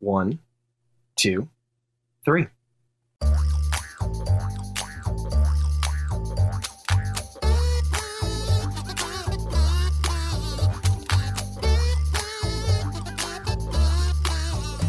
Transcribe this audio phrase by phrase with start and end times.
[0.00, 0.40] One,
[1.16, 1.48] two,
[2.24, 2.48] three.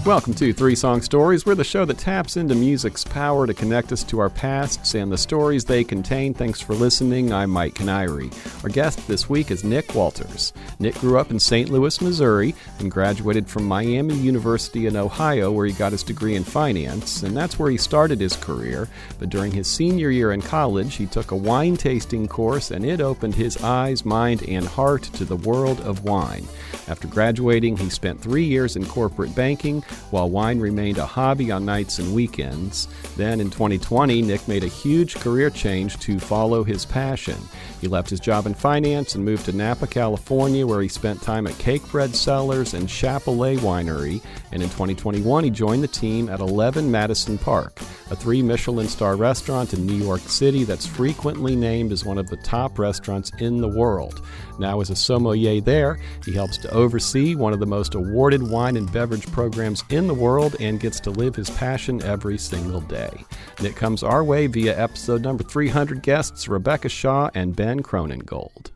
[0.04, 1.46] Welcome to Three Song Stories.
[1.46, 5.12] We're the show that taps into music's power to connect us to our pasts and
[5.12, 6.34] the stories they contain.
[6.34, 7.32] Thanks for listening.
[7.32, 8.32] I'm Mike Canary.
[8.64, 10.54] Our guest this week is Nick Walters.
[10.80, 11.70] Nick grew up in St.
[11.70, 16.44] Louis, Missouri, and graduated from Miami University in Ohio, where he got his degree in
[16.44, 18.90] finance, and that's where he started his career.
[19.20, 23.02] But during his senior year in college, he took a wine tasting course, and it
[23.02, 26.48] opened his eyes, mind, and heart to the world of wine.
[26.88, 31.66] After graduating, he spent three years in corporate banking while wine remained a hobby on
[31.66, 32.88] nights and weekends.
[33.18, 37.38] Then in 2020, Nick made a huge career change to follow his passion.
[37.82, 41.48] He left his job in finance and moved to Napa, California, where he spent time
[41.48, 44.24] at Cakebread Cellars and Chappellet Winery.
[44.52, 47.80] And in 2021, he joined the team at 11 Madison Park,
[48.12, 52.30] a three Michelin star restaurant in New York City that's frequently named as one of
[52.30, 54.24] the top restaurants in the world.
[54.60, 58.78] Now, as a sommelier there, he helps to oversee one of the most awarded wine
[58.78, 63.26] and beverage programs in the world and gets to live his passion every single day.
[63.58, 68.72] And it comes our way via episode number 300 guests Rebecca Shaw and Ben Cronengold.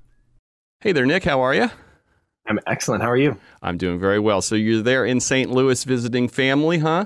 [0.79, 1.23] Hey there, Nick.
[1.23, 1.69] How are you?
[2.47, 3.03] I'm excellent.
[3.03, 3.37] How are you?
[3.61, 4.41] I'm doing very well.
[4.41, 5.51] So you're there in St.
[5.51, 7.05] Louis visiting family, huh?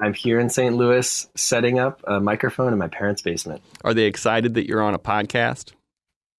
[0.00, 0.74] I'm here in St.
[0.74, 3.62] Louis setting up a microphone in my parents' basement.
[3.84, 5.72] Are they excited that you're on a podcast?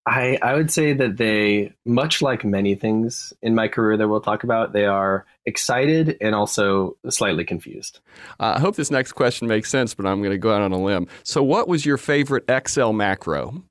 [0.07, 4.21] I, I would say that they, much like many things in my career that we'll
[4.21, 7.99] talk about, they are excited and also slightly confused.
[8.39, 10.71] Uh, I hope this next question makes sense, but I'm going to go out on
[10.71, 11.07] a limb.
[11.23, 13.63] So, what was your favorite Excel macro?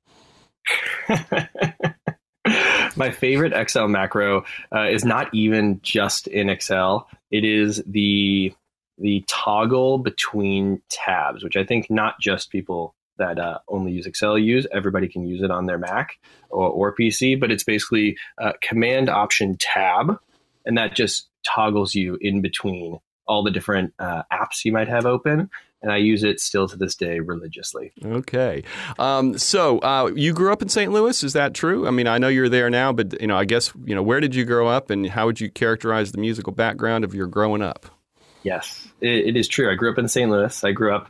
[2.97, 7.09] my favorite Excel macro uh, is not even just in Excel.
[7.31, 8.53] It is the
[8.99, 14.39] the toggle between tabs, which I think not just people that uh, only use Excel
[14.39, 14.67] use.
[14.73, 16.19] Everybody can use it on their Mac
[16.51, 20.19] or, or PC, but it's basically uh, Command Option Tab,
[20.67, 25.07] and that just toggles you in between all the different uh, apps you might have
[25.07, 25.49] open.
[25.83, 27.93] And I use it still to this day religiously.
[28.05, 28.63] Okay,
[28.99, 30.93] um, so uh, you grew up in St.
[30.93, 31.87] Louis, is that true?
[31.87, 34.21] I mean, I know you're there now, but you know, I guess you know where
[34.21, 37.63] did you grow up, and how would you characterize the musical background of your growing
[37.63, 37.87] up?
[38.43, 39.71] Yes, it, it is true.
[39.71, 40.31] I grew up in St.
[40.31, 40.65] Louis.
[40.65, 41.09] I grew up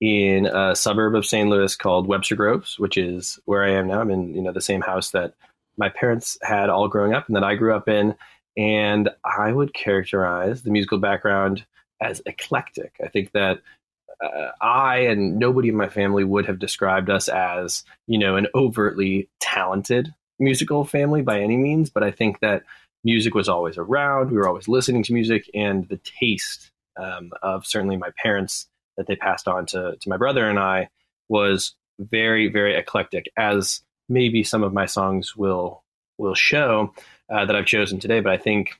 [0.00, 1.48] in a suburb of St.
[1.48, 4.00] Louis called Webster Groves, which is where I am now.
[4.00, 5.34] I'm in you know the same house that
[5.76, 8.14] my parents had all growing up and that I grew up in.
[8.56, 11.66] And I would characterize the musical background
[12.00, 12.94] as eclectic.
[13.04, 13.60] I think that
[14.22, 18.46] uh, I and nobody in my family would have described us as you know an
[18.54, 22.64] overtly talented musical family by any means, but I think that
[23.04, 24.30] music was always around.
[24.30, 29.06] We were always listening to music, and the taste um, of certainly my parents that
[29.06, 30.88] they passed on to, to my brother and I
[31.28, 35.82] was very, very eclectic, as maybe some of my songs will
[36.18, 36.94] will show
[37.30, 38.20] uh, that I've chosen today.
[38.20, 38.70] But I think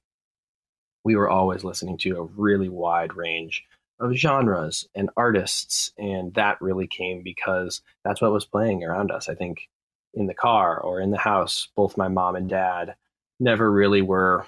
[1.05, 3.65] we were always listening to a really wide range
[3.99, 9.29] of genres and artists, and that really came because that's what was playing around us.
[9.29, 9.69] I think
[10.15, 12.95] in the car or in the house, both my mom and dad
[13.39, 14.47] never really were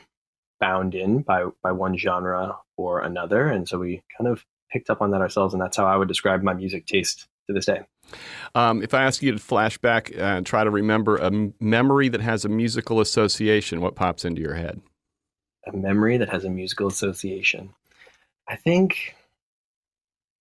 [0.61, 5.01] bound in by by one genre or another, and so we kind of picked up
[5.01, 7.83] on that ourselves, and that's how I would describe my music taste to this day.
[8.55, 12.09] Um, if I ask you to flash back and try to remember a m- memory
[12.09, 14.81] that has a musical association, what pops into your head?
[15.67, 17.75] A memory that has a musical association.
[18.49, 19.15] I think,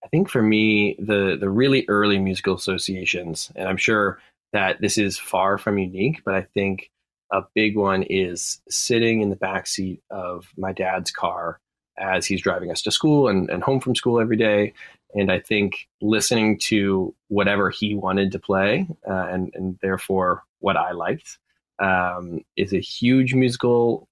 [0.03, 4.19] I think for me, the the really early musical associations, and I'm sure
[4.53, 6.90] that this is far from unique, but I think
[7.31, 11.59] a big one is sitting in the back seat of my dad's car
[11.97, 14.74] as he's driving us to school and, and home from school every day.
[15.13, 20.78] And I think listening to whatever he wanted to play uh, and, and therefore what
[20.78, 21.40] I liked
[21.79, 24.08] um, is a huge musical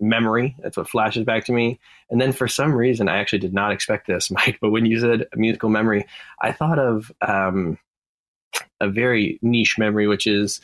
[0.00, 0.56] memory.
[0.60, 1.78] That's what flashes back to me.
[2.10, 5.00] And then for some reason, I actually did not expect this, Mike, but when you
[5.00, 6.06] said musical memory,
[6.40, 7.78] I thought of um,
[8.80, 10.60] a very niche memory, which is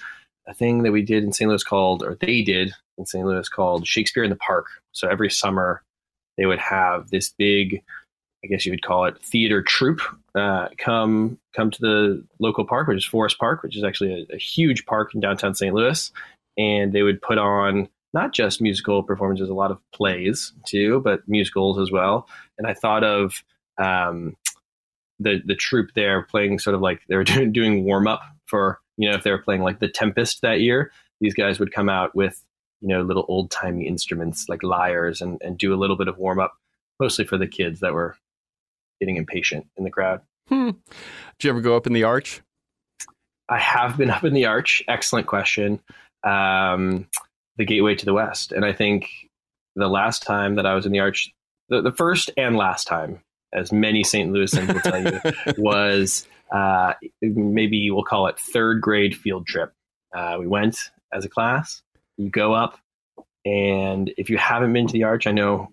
[0.47, 1.49] a thing that we did in St.
[1.49, 3.27] Louis called, or they did in St.
[3.27, 4.67] Louis called Shakespeare in the Park.
[4.93, 5.83] So every summer
[6.37, 7.83] they would have this big,
[8.45, 10.03] I guess you would call it theater troupe,
[10.35, 14.35] uh, come come to the local park, which is Forest Park, which is actually a,
[14.35, 15.75] a huge park in downtown St.
[15.75, 16.11] Louis,
[16.59, 21.21] and they would put on not just musical performances, a lot of plays too, but
[21.27, 22.27] musicals as well.
[22.57, 23.43] And I thought of
[23.77, 24.37] um,
[25.19, 28.81] the the troupe there playing sort of like they were doing, doing warm up for
[28.97, 30.91] you know if they were playing like the Tempest that year,
[31.21, 32.43] these guys would come out with
[32.85, 36.19] you know, little old timey instruments like lyres and, and do a little bit of
[36.19, 36.53] warm up
[37.01, 38.15] mostly for the kids that were
[39.01, 40.21] getting impatient in the crowd.
[40.49, 40.71] Hmm.
[41.39, 42.43] Did you ever go up in the arch?
[43.49, 44.83] I have been up in the arch.
[44.87, 45.81] Excellent question.
[46.25, 47.09] Um,
[47.57, 49.09] the gateway to the west, and I think
[49.77, 51.33] the last time that I was in the arch,
[51.69, 53.21] the, the first and last time,
[53.53, 54.31] as many St.
[54.31, 59.73] Louisans will tell you, was uh, maybe we'll call it third grade field trip.
[60.15, 60.79] Uh, we went
[61.13, 61.83] as a class.
[62.17, 62.79] You go up,
[63.45, 65.71] and if you haven't been to the arch, I know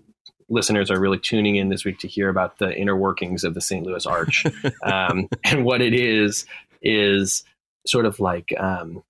[0.50, 3.62] listeners are really tuning in this week to hear about the inner workings of the
[3.62, 3.86] St.
[3.86, 4.44] Louis Arch.
[4.84, 6.46] um, and what it is,
[6.82, 7.44] is
[7.88, 9.04] sort of like um,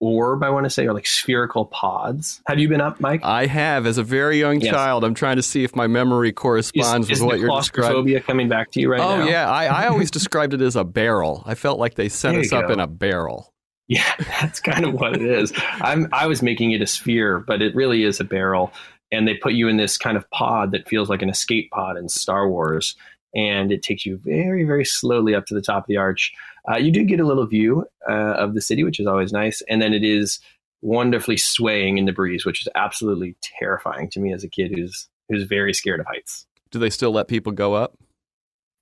[0.00, 2.42] orb, I want to say, or like spherical pods.
[2.46, 3.22] Have you been up, Mike?
[3.24, 3.86] I have.
[3.86, 4.72] As a very young yes.
[4.72, 8.20] child, I'm trying to see if my memory corresponds is, with what you're describing.
[8.20, 9.22] coming back to you right oh, now?
[9.22, 11.42] Oh yeah, I, I always described it as a barrel.
[11.46, 13.52] I felt like they set us up in a barrel.
[13.88, 15.52] Yeah, that's kind of what it is.
[15.56, 18.72] I'm I was making it a sphere, but it really is a barrel.
[19.12, 21.96] And they put you in this kind of pod that feels like an escape pod
[21.96, 22.96] in Star Wars,
[23.36, 26.32] and it takes you very, very slowly up to the top of the arch.
[26.70, 29.62] Uh, you do get a little view uh, of the city, which is always nice,
[29.68, 30.40] and then it is
[30.82, 35.08] wonderfully swaying in the breeze, which is absolutely terrifying to me as a kid who's
[35.28, 36.46] who's very scared of heights.
[36.70, 37.96] Do they still let people go up?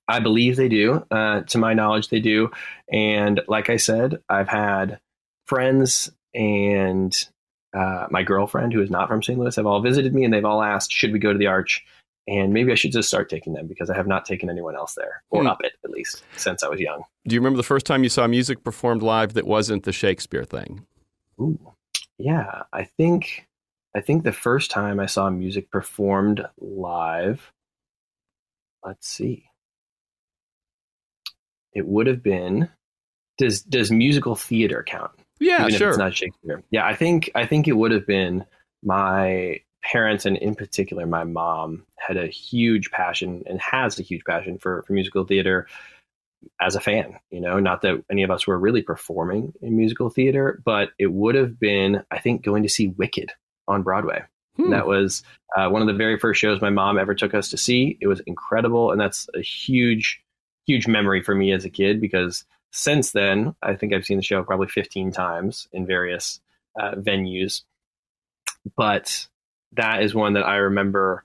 [0.07, 1.03] I believe they do.
[1.09, 2.51] Uh, to my knowledge, they do.
[2.91, 4.99] And like I said, I've had
[5.47, 7.15] friends and
[7.75, 9.37] uh, my girlfriend, who is not from St.
[9.37, 11.83] Louis, have all visited me and they've all asked, should we go to the Arch?
[12.27, 14.95] And maybe I should just start taking them because I have not taken anyone else
[14.95, 15.47] there, or hmm.
[15.47, 17.03] up it at least, since I was young.
[17.27, 20.43] Do you remember the first time you saw music performed live that wasn't the Shakespeare
[20.43, 20.85] thing?
[21.39, 21.59] Ooh,
[22.17, 22.63] yeah.
[22.73, 23.47] I think
[23.95, 27.51] I think the first time I saw music performed live,
[28.83, 29.49] let's see
[31.75, 32.69] it would have been
[33.37, 35.11] does does musical theater count?
[35.39, 35.89] Yeah, Even sure.
[35.89, 36.63] it's not Shakespeare.
[36.71, 38.45] Yeah, I think I think it would have been
[38.81, 39.59] my
[39.91, 44.57] parents and in particular my mom had a huge passion and has a huge passion
[44.57, 45.67] for, for musical theater
[46.61, 50.09] as a fan you know not that any of us were really performing in musical
[50.09, 53.31] theater but it would have been i think going to see wicked
[53.67, 54.21] on broadway
[54.57, 54.69] hmm.
[54.69, 55.23] that was
[55.57, 58.07] uh, one of the very first shows my mom ever took us to see it
[58.07, 60.21] was incredible and that's a huge
[60.67, 62.43] huge memory for me as a kid because
[62.75, 66.41] since then, I think I've seen the show probably 15 times in various
[66.77, 67.61] uh, venues.
[68.75, 69.27] But
[69.75, 71.23] that is one that I remember,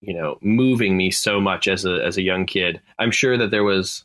[0.00, 2.80] you know, moving me so much as a as a young kid.
[2.98, 4.04] I'm sure that there was,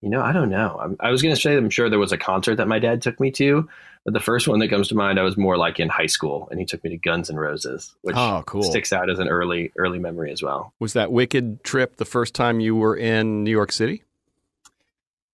[0.00, 0.78] you know, I don't know.
[0.80, 3.02] I'm, i was going to say I'm sure there was a concert that my dad
[3.02, 3.68] took me to,
[4.04, 6.48] but the first one that comes to mind, I was more like in high school,
[6.50, 8.62] and he took me to Guns N' Roses, which oh, cool.
[8.62, 10.72] sticks out as an early early memory as well.
[10.78, 14.02] Was that Wicked trip the first time you were in New York City?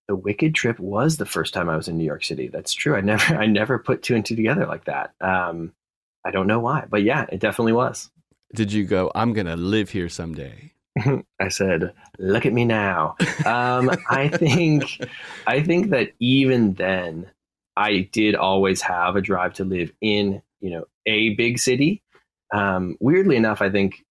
[0.07, 2.47] The Wicked trip was the first time I was in New York City.
[2.47, 2.95] That's true.
[2.95, 5.13] I never I never put two and two together like that.
[5.21, 5.71] Um,
[6.27, 8.09] I don't know why, but yeah, it definitely was.
[8.53, 9.09] Did you go?
[9.15, 10.73] I'm gonna live here someday.
[11.39, 13.15] I said, "Look at me now."
[13.45, 15.07] Um, I think,
[15.47, 17.31] I think that even then,
[17.77, 22.03] I did always have a drive to live in, you know, a big city.
[22.53, 24.03] Um, weirdly enough, I think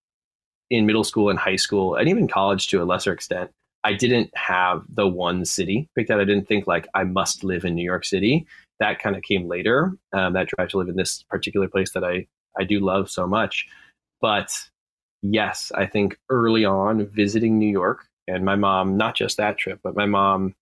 [0.71, 3.51] in middle school and high school, and even college to a lesser extent,
[3.85, 6.21] I didn't have the one city picked out.
[6.21, 8.47] I didn't think like I must live in New York City.
[8.81, 9.93] That kind of came later.
[10.13, 12.27] Um, that drive to live in this particular place that I
[12.59, 13.67] I do love so much.
[14.21, 14.51] But
[15.23, 19.81] yes, I think early on visiting New York and my mom, not just that trip,
[19.83, 20.55] but my mom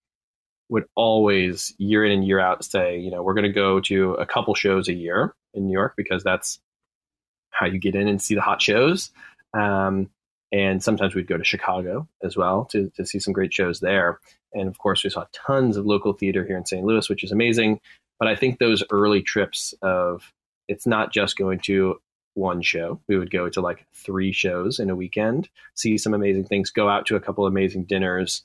[0.68, 4.14] would always year in and year out say, you know, we're going to go to
[4.14, 6.58] a couple shows a year in New York because that's
[7.50, 9.10] how you get in and see the hot shows.
[9.56, 10.10] Um,
[10.50, 14.20] and sometimes we'd go to Chicago as well to, to see some great shows there.
[14.52, 16.84] And of course, we saw tons of local theater here in St.
[16.84, 17.80] Louis, which is amazing.
[18.18, 20.32] But I think those early trips of
[20.68, 21.98] it's not just going to
[22.34, 23.00] one show.
[23.08, 26.88] We would go to like three shows in a weekend, see some amazing things, go
[26.88, 28.44] out to a couple amazing dinners,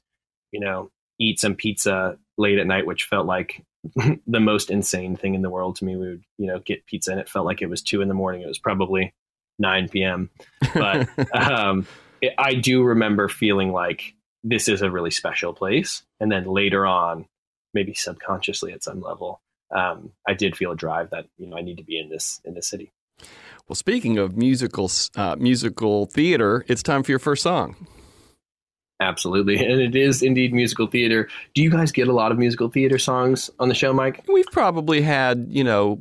[0.52, 3.64] you know, eat some pizza late at night, which felt like
[4.28, 5.96] the most insane thing in the world to me.
[5.96, 8.14] We would, you know, get pizza and it felt like it was two in the
[8.14, 8.42] morning.
[8.42, 9.14] It was probably
[9.58, 10.30] 9 p.m.
[10.74, 11.88] But um,
[12.22, 16.04] it, I do remember feeling like this is a really special place.
[16.20, 17.26] And then later on,
[17.74, 19.42] maybe subconsciously at some level,
[19.76, 22.42] um, I did feel a drive that you know I need to be in this
[22.46, 22.92] in this city.
[23.68, 27.76] Well, speaking of musical uh, musical theater, it's time for your first song.
[29.02, 29.56] Absolutely.
[29.58, 31.30] And it is indeed musical theater.
[31.54, 34.26] Do you guys get a lot of musical theater songs on the show, Mike?
[34.28, 36.00] We've probably had, you know,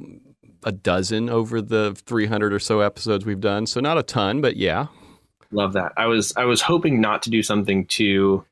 [0.65, 3.67] a dozen over the 300 or so episodes we've done.
[3.67, 4.87] So not a ton, but yeah.
[5.53, 5.93] Love that.
[5.97, 8.45] I was I was hoping not to do something too,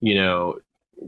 [0.00, 0.58] you know,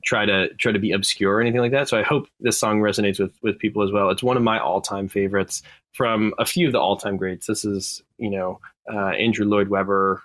[0.05, 1.89] try to try to be obscure or anything like that.
[1.89, 4.11] So I hope this song resonates with with people as well.
[4.11, 7.47] It's one of my all time favorites from a few of the all time greats.
[7.47, 8.61] This is you know
[8.93, 10.23] uh, Andrew Lloyd Webber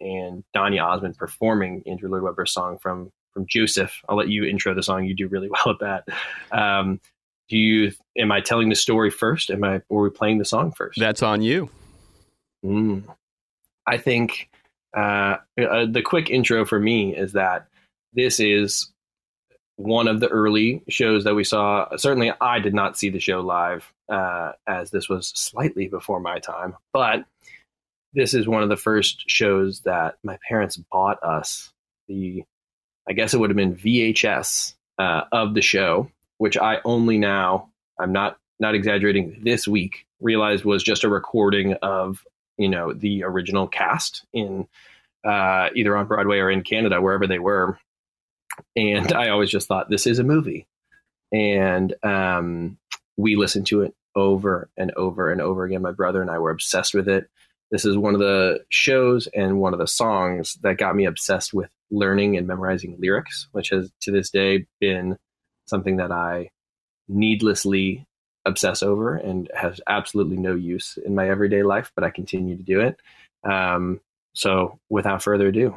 [0.00, 4.02] and Donny Osmond performing Andrew Lloyd Webber's song from from Joseph.
[4.08, 5.04] I'll let you intro the song.
[5.04, 6.56] You do really well at that.
[6.56, 7.00] Um,
[7.48, 7.92] do you?
[8.16, 9.50] Am I telling the story first?
[9.50, 9.80] Am I?
[9.88, 10.98] Or are we playing the song first?
[10.98, 11.70] That's on you.
[12.64, 13.04] Mm.
[13.86, 14.50] I think
[14.94, 17.68] uh, uh, the quick intro for me is that
[18.12, 18.90] this is
[19.76, 21.88] one of the early shows that we saw.
[21.96, 26.40] Certainly, I did not see the show live, uh, as this was slightly before my
[26.40, 26.76] time.
[26.92, 27.24] But
[28.12, 31.72] this is one of the first shows that my parents bought us
[32.08, 32.42] the,
[33.08, 37.70] I guess it would have been VHS uh, of the show, which I only now,
[37.98, 42.24] I'm not not exaggerating, this week realized was just a recording of
[42.56, 44.66] you know the original cast in
[45.24, 47.78] uh, either on Broadway or in Canada, wherever they were.
[48.76, 50.66] And I always just thought this is a movie,
[51.32, 52.78] and um,
[53.16, 55.82] we listened to it over and over and over again.
[55.82, 57.28] My brother and I were obsessed with it.
[57.70, 61.52] This is one of the shows and one of the songs that got me obsessed
[61.52, 65.18] with learning and memorizing lyrics, which has to this day been
[65.66, 66.50] something that I
[67.08, 68.06] needlessly
[68.44, 72.62] obsess over and has absolutely no use in my everyday life, but I continue to
[72.62, 72.98] do it.
[73.44, 74.00] Um,
[74.32, 75.76] so without further ado,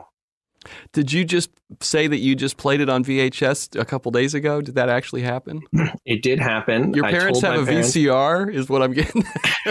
[0.94, 1.50] did you just
[1.80, 4.62] say that you just played it on VHS a couple days ago?
[4.62, 5.62] Did that actually happen?
[6.04, 6.94] It did happen.
[6.94, 9.24] Your parents have a parents, VCR, is what I'm getting.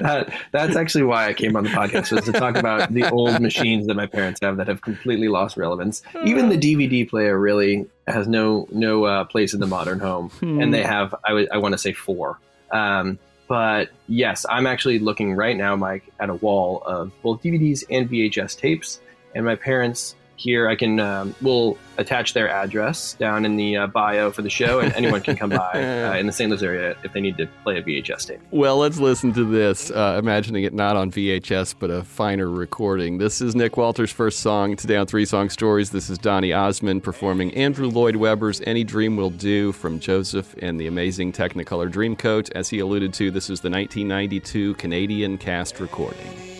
[0.00, 3.40] that, that's actually why I came on the podcast was to talk about the old
[3.40, 6.02] machines that my parents have that have completely lost relevance.
[6.24, 10.60] Even the DVD player really has no no uh, place in the modern home, hmm.
[10.60, 12.38] and they have I, w- I want to say four.
[12.70, 13.18] Um,
[13.52, 18.08] but yes, I'm actually looking right now, Mike, at a wall of both DVDs and
[18.08, 18.98] VHS tapes.
[19.34, 23.86] And my parents here, I can um, we'll attach their address down in the uh,
[23.86, 26.50] bio for the show, and anyone can come by uh, in the St.
[26.50, 28.40] Louis area if they need to play a VHS tape.
[28.50, 29.90] Well, let's listen to this.
[29.90, 33.18] Uh, imagining it not on VHS, but a finer recording.
[33.18, 35.90] This is Nick Walters' first song today on Three Song Stories.
[35.90, 40.80] This is Donny Osmond performing Andrew Lloyd Webber's "Any Dream Will Do" from Joseph and
[40.80, 42.50] the amazing Technicolor Dreamcoat.
[42.52, 46.51] As he alluded to, this is the 1992 Canadian cast recording.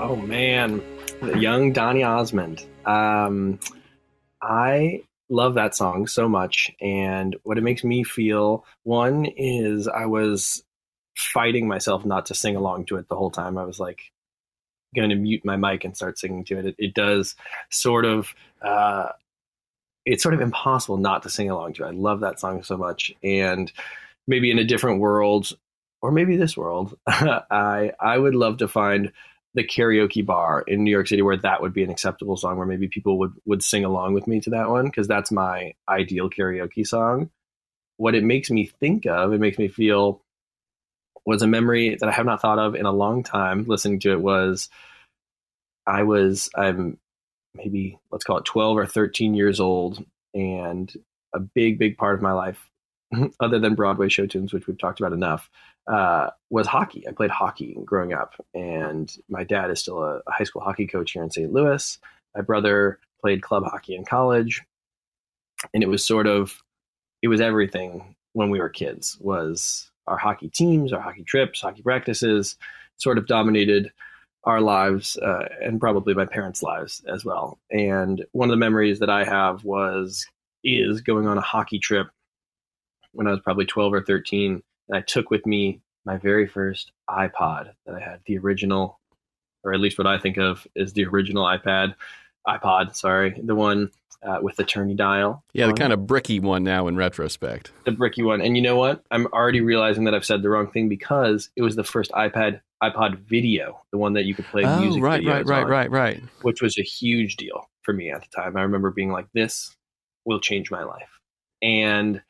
[0.00, 0.80] Oh man,
[1.20, 2.64] the young Donny Osmond.
[2.86, 3.58] Um,
[4.40, 10.06] I love that song so much, and what it makes me feel one is I
[10.06, 10.62] was
[11.16, 13.58] fighting myself not to sing along to it the whole time.
[13.58, 14.12] I was like
[14.94, 16.66] going to mute my mic and start singing to it.
[16.66, 17.34] It, it does
[17.68, 18.32] sort of.
[18.62, 19.08] Uh,
[20.06, 21.84] it's sort of impossible not to sing along to.
[21.84, 23.72] I love that song so much, and
[24.28, 25.54] maybe in a different world,
[26.00, 29.10] or maybe this world, I I would love to find
[29.58, 32.66] the karaoke bar in New York City where that would be an acceptable song where
[32.66, 36.30] maybe people would would sing along with me to that one because that's my ideal
[36.30, 37.28] karaoke song.
[37.96, 40.22] What it makes me think of, it makes me feel
[41.26, 44.12] was a memory that I have not thought of in a long time listening to
[44.12, 44.68] it was
[45.84, 46.96] I was I'm
[47.52, 50.92] maybe let's call it 12 or 13 years old and
[51.34, 52.70] a big big part of my life
[53.40, 55.50] other than Broadway show tunes which we've talked about enough
[55.88, 57.06] uh, was hockey.
[57.08, 61.12] I played hockey growing up, and my dad is still a, high school hockey coach
[61.12, 61.52] here in St.
[61.52, 61.98] Louis.
[62.36, 64.62] My brother played club hockey in college,
[65.72, 66.62] and it was sort of
[67.22, 69.16] it was everything when we were kids.
[69.20, 72.56] Was our hockey teams, our hockey trips, hockey practices,
[72.96, 73.90] sort of dominated
[74.44, 77.58] our lives uh, and probably my parents' lives as well.
[77.70, 80.26] And one of the memories that I have was
[80.64, 82.08] is going on a hockey trip
[83.12, 86.92] when I was probably 12 or 13 and I took with me my very first
[87.08, 88.98] iPod that I had, the original,
[89.64, 91.94] or at least what I think of is the original iPad,
[92.46, 93.90] iPod, sorry, the one
[94.22, 95.44] uh, with the turny dial.
[95.52, 97.72] Yeah, the kind of bricky one now in retrospect.
[97.84, 98.40] The bricky one.
[98.40, 99.04] And you know what?
[99.10, 102.60] I'm already realizing that I've said the wrong thing because it was the first iPad
[102.82, 105.90] iPod video, the one that you could play oh, music right, right, right, on, right,
[105.90, 106.22] right.
[106.42, 108.56] Which was a huge deal for me at the time.
[108.56, 109.76] I remember being like, this
[110.24, 111.20] will change my life.
[111.60, 112.22] And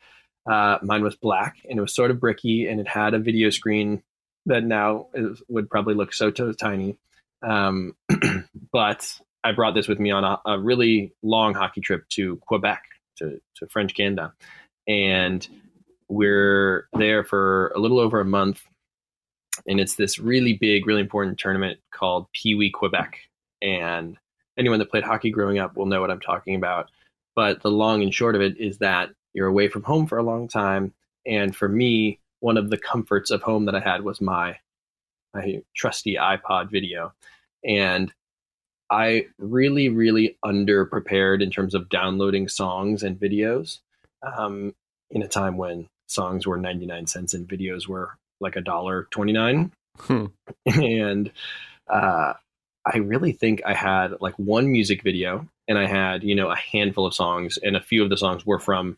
[0.49, 3.51] uh, mine was black and it was sort of bricky and it had a video
[3.51, 4.03] screen
[4.47, 6.97] that now is, would probably look so, so tiny.
[7.47, 7.95] Um,
[8.73, 12.83] but I brought this with me on a, a, really long hockey trip to Quebec,
[13.19, 14.33] to, to French Canada.
[14.89, 15.47] And
[16.09, 18.63] we're there for a little over a month.
[19.67, 23.19] And it's this really big, really important tournament called Pee Wee Quebec.
[23.61, 24.17] And
[24.59, 26.91] anyone that played hockey growing up will know what I'm talking about.
[27.37, 30.23] But the long and short of it is that you're away from home for a
[30.23, 30.93] long time.
[31.25, 34.59] And for me, one of the comforts of home that I had was my
[35.33, 37.13] my trusty iPod video.
[37.65, 38.13] And
[38.91, 43.79] I really, really underprepared in terms of downloading songs and videos
[44.23, 44.75] um,
[45.11, 49.73] in a time when songs were 99 cents and videos were like a dollar 29.
[50.01, 50.27] Hmm.
[50.67, 51.31] And
[51.89, 52.33] uh,
[52.87, 56.57] I really think I had like one music video and I had, you know, a
[56.57, 58.97] handful of songs and a few of the songs were from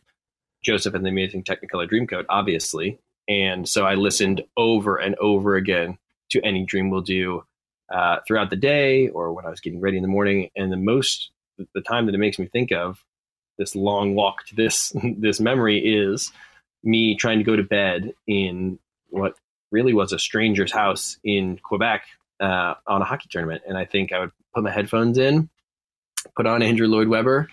[0.61, 2.99] Joseph and the Amazing Technicolor Dreamcoat, obviously.
[3.27, 5.97] And so I listened over and over again
[6.31, 7.43] to Any Dream Will Do
[7.91, 10.49] uh, throughout the day or when I was getting ready in the morning.
[10.55, 11.31] And the most,
[11.73, 13.03] the time that it makes me think of
[13.57, 16.31] this long walk to this, this memory is
[16.83, 19.35] me trying to go to bed in what
[19.71, 22.03] really was a stranger's house in Quebec
[22.39, 23.61] uh, on a hockey tournament.
[23.67, 25.49] And I think I would put my headphones in,
[26.35, 27.47] put on Andrew Lloyd Webber,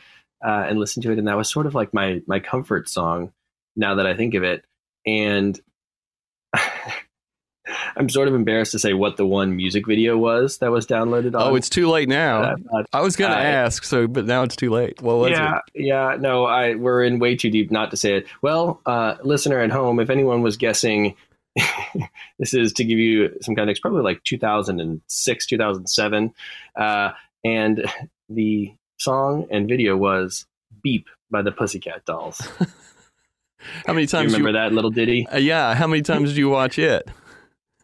[0.44, 1.18] uh, and listen to it.
[1.18, 3.32] And that was sort of like my my comfort song.
[3.76, 4.64] Now that I think of it,
[5.06, 5.58] and
[7.96, 11.34] I'm sort of embarrassed to say what the one music video was that was downloaded
[11.34, 11.52] on.
[11.52, 12.42] Oh, it's too late now.
[12.42, 15.02] Uh, I was going to ask, so but now it's too late.
[15.02, 15.84] What was yeah, it?
[15.84, 18.26] Yeah, no, I we're in way too deep not to say it.
[18.42, 21.16] Well, uh, listener at home, if anyone was guessing,
[22.38, 23.82] this is to give you some context.
[23.82, 26.34] Probably like 2006, 2007,
[26.76, 27.10] uh,
[27.44, 27.92] and
[28.28, 30.46] the song and video was
[30.82, 32.38] "Beep" by the Pussycat Dolls.
[33.86, 34.32] how many times?
[34.32, 35.26] you remember you, that little ditty?
[35.26, 35.74] Uh, yeah.
[35.74, 37.08] How many times do you watch it?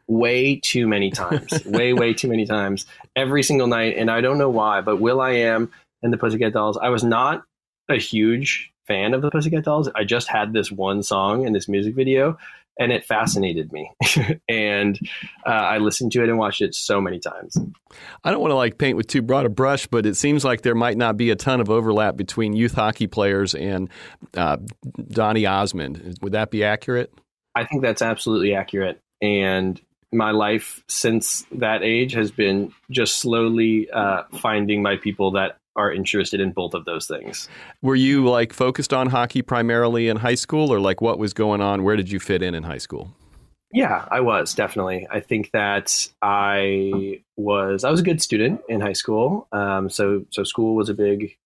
[0.07, 3.97] way too many times, way, way too many times every single night.
[3.97, 5.71] And I don't know why, but will.i.am
[6.03, 7.43] and the Pussycat Dolls, I was not
[7.89, 9.89] a huge fan of the Pussycat Dolls.
[9.95, 12.39] I just had this one song and this music video
[12.79, 13.91] and it fascinated me.
[14.49, 14.99] and
[15.47, 17.57] uh, I listened to it and watched it so many times.
[18.25, 20.63] I don't want to like paint with too broad a brush, but it seems like
[20.63, 23.89] there might not be a ton of overlap between youth hockey players and
[24.37, 24.57] uh,
[25.09, 26.19] Donny Osmond.
[26.23, 27.13] Would that be accurate?
[27.55, 29.01] I think that's absolutely accurate.
[29.23, 29.81] And
[30.13, 35.93] my life since that age has been just slowly uh, finding my people that are
[35.93, 37.49] interested in both of those things.
[37.83, 41.61] Were you like focused on hockey primarily in high school, or like what was going
[41.61, 41.83] on?
[41.83, 43.15] Where did you fit in in high school?
[43.73, 45.07] Yeah, I was definitely.
[45.11, 49.49] I think that I was I was a good student in high school.
[49.53, 51.37] Um, so so school was a big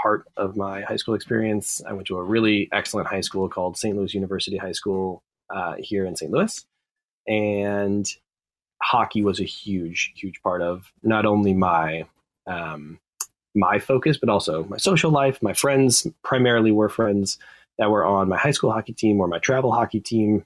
[0.00, 1.82] part of my high school experience.
[1.86, 3.96] I went to a really excellent high school called St.
[3.96, 5.22] Louis University High School
[5.54, 6.30] uh, here in St.
[6.30, 6.64] Louis
[7.26, 8.06] and
[8.82, 12.06] hockey was a huge, huge part of not only my
[12.46, 12.98] um,
[13.54, 15.42] my focus, but also my social life.
[15.42, 17.38] My friends primarily were friends
[17.78, 20.44] that were on my high school hockey team or my travel hockey team.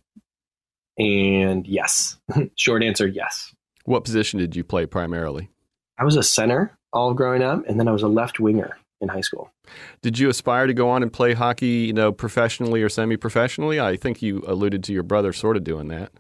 [0.99, 2.17] And yes,
[2.57, 3.53] short answer, yes.
[3.85, 5.51] What position did you play primarily?
[5.99, 9.09] I was a center all growing up, and then I was a left winger in
[9.09, 9.53] high school.
[10.01, 13.81] Did you aspire to go on and play hockey, you know, professionally or semi-professionally?
[13.81, 16.13] I think you alluded to your brother sort of doing that.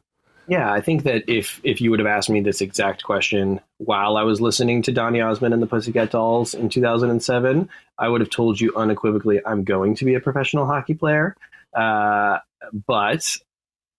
[0.46, 4.16] Yeah, I think that if if you would have asked me this exact question while
[4.16, 8.30] I was listening to Donny Osmond and the Pussycat Dolls in 2007, I would have
[8.30, 11.36] told you unequivocally I'm going to be a professional hockey player.
[11.74, 12.38] Uh,
[12.86, 13.24] but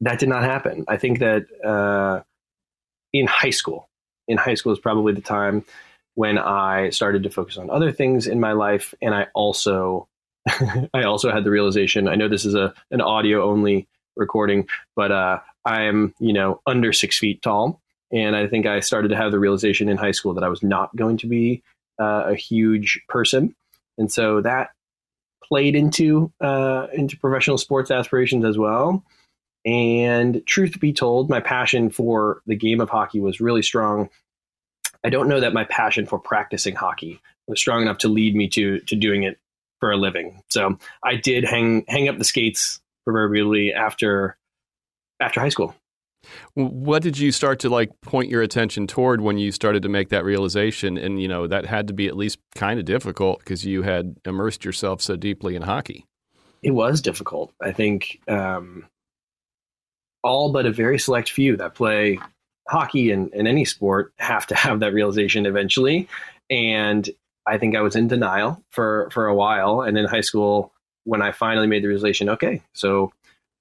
[0.01, 0.85] that did not happen.
[0.87, 2.21] I think that uh,
[3.13, 3.89] in high school,
[4.27, 5.65] in high school is probably the time
[6.15, 10.07] when I started to focus on other things in my life, and I also
[10.93, 12.07] I also had the realization.
[12.07, 16.93] I know this is a an audio only recording, but uh, I'm, you know, under
[16.93, 17.81] six feet tall.
[18.11, 20.63] And I think I started to have the realization in high school that I was
[20.63, 21.63] not going to be
[21.99, 23.55] uh, a huge person.
[23.97, 24.69] And so that
[25.43, 29.03] played into uh, into professional sports aspirations as well.
[29.65, 34.09] And truth be told, my passion for the game of hockey was really strong.
[35.03, 38.47] I don't know that my passion for practicing hockey was strong enough to lead me
[38.49, 39.39] to to doing it
[39.79, 40.41] for a living.
[40.49, 44.37] So I did hang hang up the skates proverbially after
[45.19, 45.75] after high school.
[46.55, 50.09] What did you start to like point your attention toward when you started to make
[50.09, 50.97] that realization?
[50.97, 54.15] And you know that had to be at least kind of difficult because you had
[54.25, 56.05] immersed yourself so deeply in hockey.
[56.63, 57.53] It was difficult.
[57.61, 58.87] I think um,
[60.23, 62.19] all but a very select few that play
[62.67, 66.07] hockey and, and any sport have to have that realization eventually.
[66.49, 67.07] And
[67.47, 69.81] I think I was in denial for for a while.
[69.81, 70.73] And in high school,
[71.03, 73.11] when I finally made the realization, okay, so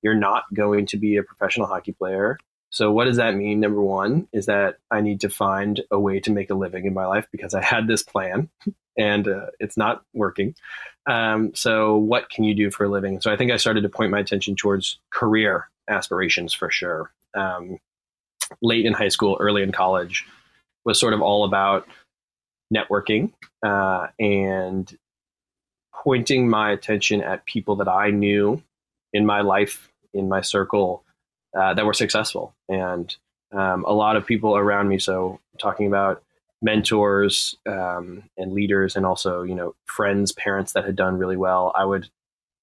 [0.05, 2.39] you're not going to be a professional hockey player.
[2.71, 3.59] So, what does that mean?
[3.59, 6.95] Number one is that I need to find a way to make a living in
[6.95, 8.51] my life because I had this plan
[8.99, 10.55] and uh, it's not working.
[11.07, 13.21] Um, so, what can you do for a living?
[13.21, 17.11] So, I think I started to point my attention towards career aspirations for sure.
[17.35, 17.79] Um,
[18.61, 20.27] late in high school, early in college,
[20.85, 21.89] was sort of all about
[22.75, 23.33] networking
[23.65, 24.97] uh, and
[26.03, 28.63] pointing my attention at people that I knew
[29.15, 31.05] in my life, in my circle,
[31.59, 32.55] uh, that were successful.
[32.69, 33.15] And
[33.53, 36.23] um, a lot of people around me, so talking about
[36.63, 41.73] mentors um, and leaders, and also you know friends, parents that had done really well,
[41.75, 42.09] I would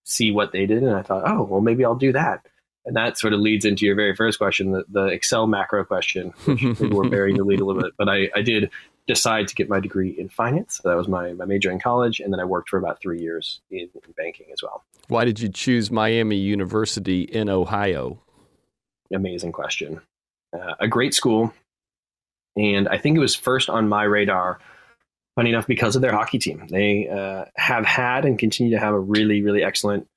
[0.04, 2.46] see what they did, and I thought, oh, well, maybe I'll do that.
[2.84, 6.34] And that sort of leads into your very first question, the, the Excel macro question,
[6.46, 7.94] which we're burying the lead a little bit.
[7.96, 8.72] But I, I did
[9.12, 10.80] decide to get my degree in finance.
[10.82, 12.21] So that was my, my major in college.
[12.21, 14.86] And then I worked for about three years in, in banking as well.
[15.10, 18.21] Why did you choose Miami University in Ohio?
[19.13, 20.00] Amazing question.
[20.54, 21.54] Uh, a great school.
[22.56, 24.60] And I think it was first on my radar,
[25.36, 26.67] funny enough, because of their hockey team.
[26.69, 30.08] They uh, have had and continue to have a really, really excellent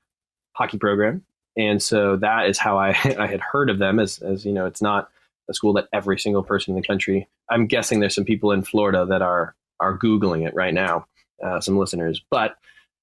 [0.52, 1.24] hockey program.
[1.56, 4.66] And so that is how I, I had heard of them as, as, you know,
[4.66, 5.10] it's not
[5.48, 8.62] a school that every single person in the country, I'm guessing there's some people in
[8.62, 11.06] Florida that are, are Googling it right now,
[11.44, 12.56] uh, some listeners, but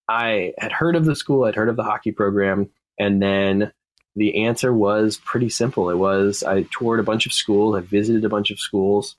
[0.08, 2.70] I had heard of the school, I'd heard of the hockey program.
[3.00, 3.72] And then
[4.16, 5.90] the answer was pretty simple.
[5.90, 9.16] It was I toured a bunch of schools, I visited a bunch of schools.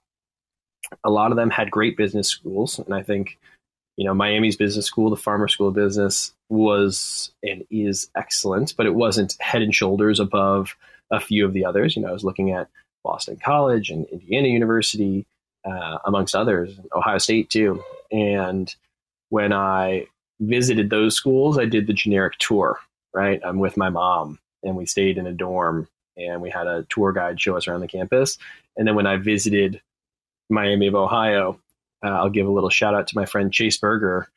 [1.04, 2.78] A lot of them had great business schools.
[2.78, 3.38] And I think,
[3.96, 8.84] you know, Miami's business school, the Farmer School of Business, was and is excellent, but
[8.84, 10.76] it wasn't head and shoulders above
[11.10, 11.96] a few of the others.
[11.96, 12.68] You know, I was looking at
[13.04, 15.26] Boston College and Indiana University,
[15.64, 17.82] uh, amongst others, Ohio State too.
[18.10, 18.74] And
[19.28, 20.06] when I
[20.40, 22.78] visited those schools, I did the generic tour,
[23.14, 23.40] right?
[23.44, 27.12] I'm with my mom and we stayed in a dorm and we had a tour
[27.12, 28.38] guide show us around the campus.
[28.76, 29.80] And then when I visited
[30.50, 31.58] Miami of Ohio,
[32.04, 34.28] uh, I'll give a little shout out to my friend Chase Berger,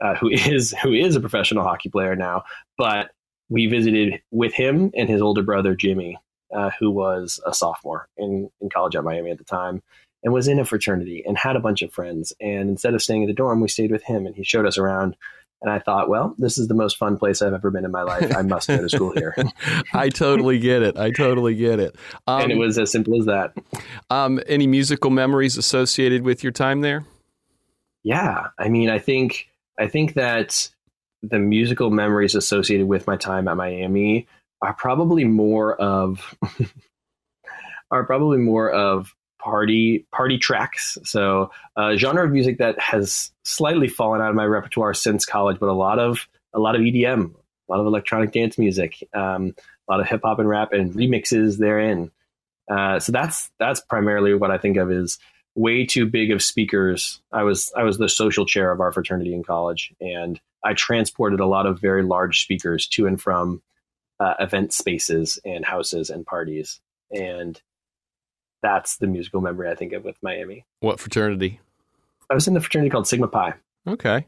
[0.00, 2.44] uh, who is who is a professional hockey player now.
[2.76, 3.10] But
[3.48, 6.18] we visited with him and his older brother Jimmy,
[6.54, 9.82] uh, who was a sophomore in in college at Miami at the time,
[10.22, 12.32] and was in a fraternity and had a bunch of friends.
[12.40, 14.78] And instead of staying at the dorm, we stayed with him, and he showed us
[14.78, 15.16] around.
[15.60, 18.02] And I thought, well, this is the most fun place I've ever been in my
[18.02, 18.36] life.
[18.36, 19.36] I must go to school here.
[19.94, 20.98] I totally get it.
[20.98, 21.94] I totally get it.
[22.26, 23.54] Um, and it um, was as simple as that.
[24.10, 27.04] Um, any musical memories associated with your time there?
[28.02, 30.68] Yeah, I mean, I think I think that
[31.22, 34.26] the musical memories associated with my time at Miami
[34.62, 36.34] are probably more of
[37.90, 40.96] are probably more of party party tracks.
[41.04, 45.58] So a genre of music that has slightly fallen out of my repertoire since college,
[45.58, 49.54] but a lot of a lot of EDM, a lot of electronic dance music, um,
[49.88, 52.10] a lot of hip hop and rap and remixes therein.
[52.70, 55.18] Uh, so that's that's primarily what I think of is
[55.54, 57.20] way too big of speakers.
[57.32, 61.40] I was I was the social chair of our fraternity in college, and I transported
[61.40, 63.60] a lot of very large speakers to and from
[64.22, 66.80] uh, event spaces and houses and parties,
[67.10, 67.60] and
[68.62, 70.64] that's the musical memory I think of with Miami.
[70.80, 71.60] What fraternity?
[72.30, 73.54] I was in the fraternity called Sigma Pi.
[73.86, 74.26] Okay.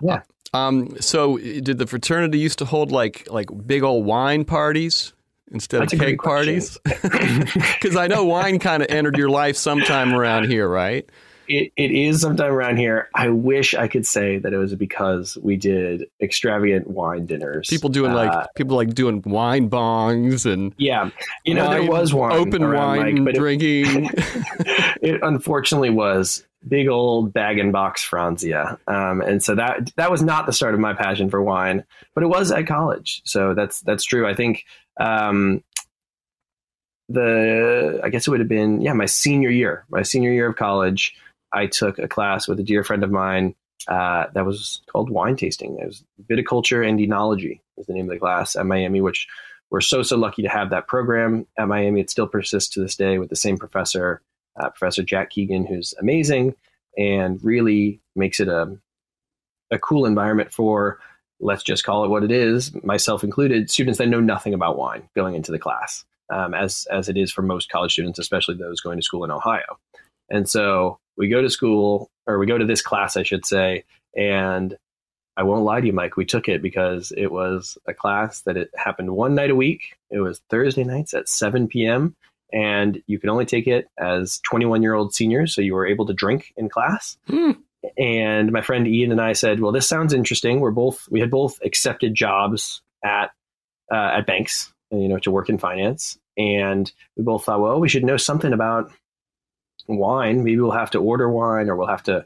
[0.00, 0.22] Yeah.
[0.52, 5.12] Um, so did the fraternity used to hold like like big old wine parties?
[5.52, 6.78] instead That's of cake parties?
[6.84, 11.08] Because I know wine kind of entered your life sometime around here, right?
[11.48, 13.08] It, it is sometime around here.
[13.14, 17.68] I wish I could say that it was because we did extravagant wine dinners.
[17.68, 21.10] People doing uh, like people like doing wine bongs and yeah,
[21.44, 24.10] you know wine, there was wine, open wine drinking.
[24.10, 28.78] It, it unfortunately was big old bag and box Franzia.
[28.86, 32.24] Um, and so that that was not the start of my passion for wine, but
[32.24, 33.22] it was at college.
[33.24, 34.26] So that's that's true.
[34.26, 34.64] I think
[34.98, 35.62] um,
[37.08, 40.56] the I guess it would have been yeah my senior year, my senior year of
[40.56, 41.14] college.
[41.54, 43.54] I took a class with a dear friend of mine
[43.88, 45.78] uh, that was called wine tasting.
[45.78, 49.28] It was viticulture and enology is the name of the class at Miami, which
[49.70, 52.00] we're so so lucky to have that program at Miami.
[52.00, 54.20] It still persists to this day with the same professor
[54.60, 56.54] uh, Professor Jack Keegan, who's amazing
[56.96, 58.76] and really makes it a,
[59.70, 61.00] a cool environment for,
[61.40, 65.08] let's just call it what it is, myself included, students that know nothing about wine
[65.16, 68.80] going into the class, um, as, as it is for most college students, especially those
[68.80, 69.78] going to school in Ohio.
[70.30, 73.84] And so we go to school, or we go to this class, I should say,
[74.16, 74.76] and
[75.36, 76.16] I won't lie to you, Mike.
[76.16, 79.96] We took it because it was a class that it happened one night a week.
[80.10, 82.14] It was Thursday nights at 7 p.m
[82.54, 85.54] and you could only take it as 21 year old seniors.
[85.54, 87.18] So you were able to drink in class.
[87.28, 87.58] Mm.
[87.98, 90.60] And my friend Ian and I said, well, this sounds interesting.
[90.60, 93.30] We're both, we had both accepted jobs at,
[93.92, 96.16] uh, at banks, you know, to work in finance.
[96.38, 98.90] And we both thought, well, we should know something about
[99.86, 100.44] wine.
[100.44, 102.24] Maybe we'll have to order wine or we'll have to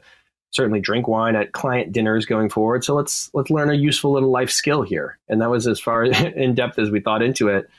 [0.51, 2.83] certainly drink wine at client dinners going forward.
[2.83, 5.19] So let's, let's learn a useful little life skill here.
[5.27, 7.69] And that was as far in depth as we thought into it.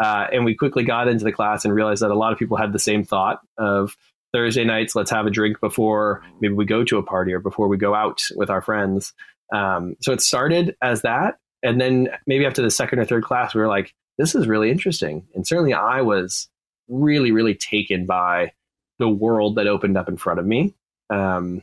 [0.00, 2.56] Uh, and we quickly got into the class and realized that a lot of people
[2.56, 3.96] had the same thought of
[4.32, 7.68] Thursday nights, let's have a drink before maybe we go to a party or before
[7.68, 9.12] we go out with our friends.
[9.52, 11.38] Um, so it started as that.
[11.62, 14.70] And then maybe after the second or third class, we were like, this is really
[14.70, 15.26] interesting.
[15.34, 16.48] And certainly I was
[16.88, 18.52] really, really taken by
[19.00, 20.74] the world that opened up in front of me.
[21.08, 21.62] Um,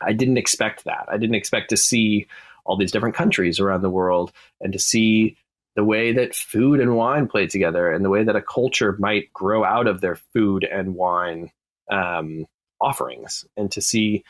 [0.00, 1.06] I didn't expect that.
[1.08, 2.26] I didn't expect to see
[2.64, 5.36] all these different countries around the world and to see
[5.74, 9.32] the way that food and wine play together and the way that a culture might
[9.32, 11.50] grow out of their food and wine
[11.90, 12.46] um,
[12.80, 14.22] offerings and to see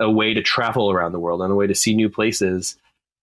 [0.00, 2.76] a way to travel around the world and a way to see new places.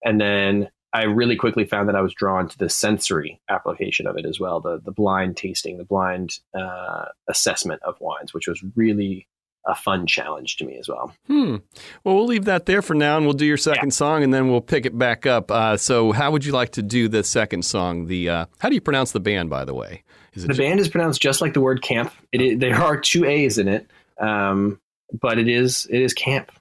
[0.04, 4.15] And then I really quickly found that I was drawn to the sensory application of
[4.17, 8.63] it as well, the the blind tasting, the blind uh, assessment of wines, which was
[8.75, 9.27] really
[9.65, 11.15] a fun challenge to me as well.
[11.27, 11.58] Hmm.
[12.03, 13.93] Well, we'll leave that there for now, and we'll do your second yeah.
[13.93, 15.49] song, and then we'll pick it back up.
[15.49, 18.08] Uh, so, how would you like to do the second song?
[18.08, 20.03] The uh, how do you pronounce the band, by the way?
[20.36, 22.13] the just- band is pronounced just like the word camp.
[22.32, 24.79] It is, there are two A's in it, um,
[25.12, 26.51] but it is it is camp.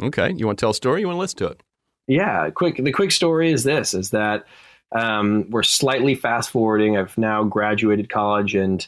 [0.00, 1.00] Okay, you want to tell a story?
[1.00, 1.62] You want to listen to it?
[2.12, 2.76] Yeah, quick.
[2.76, 4.44] The quick story is this: is that
[4.94, 6.98] um, we're slightly fast forwarding.
[6.98, 8.86] I've now graduated college and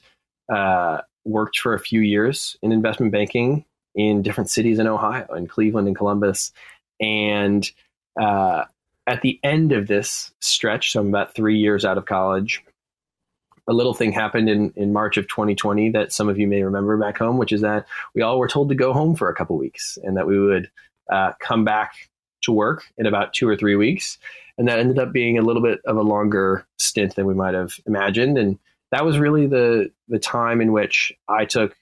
[0.53, 5.47] uh, worked for a few years in investment banking in different cities in Ohio, in
[5.47, 6.53] Cleveland and Columbus.
[7.01, 7.67] And
[8.21, 8.65] uh,
[9.07, 12.63] at the end of this stretch, so I'm about three years out of college,
[13.67, 16.99] a little thing happened in, in March of 2020 that some of you may remember
[16.99, 19.57] back home, which is that we all were told to go home for a couple
[19.57, 20.71] weeks and that we would
[21.11, 22.11] uh, come back
[22.45, 24.19] to work in about two or three weeks.
[24.57, 27.55] And that ended up being a little bit of a longer stint than we might
[27.55, 28.39] have imagined.
[28.39, 28.59] And
[28.93, 31.75] that was really the the time in which I took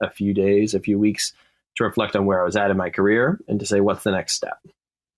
[0.00, 1.32] a few days, a few weeks
[1.76, 4.10] to reflect on where I was at in my career and to say what's the
[4.12, 4.58] next step.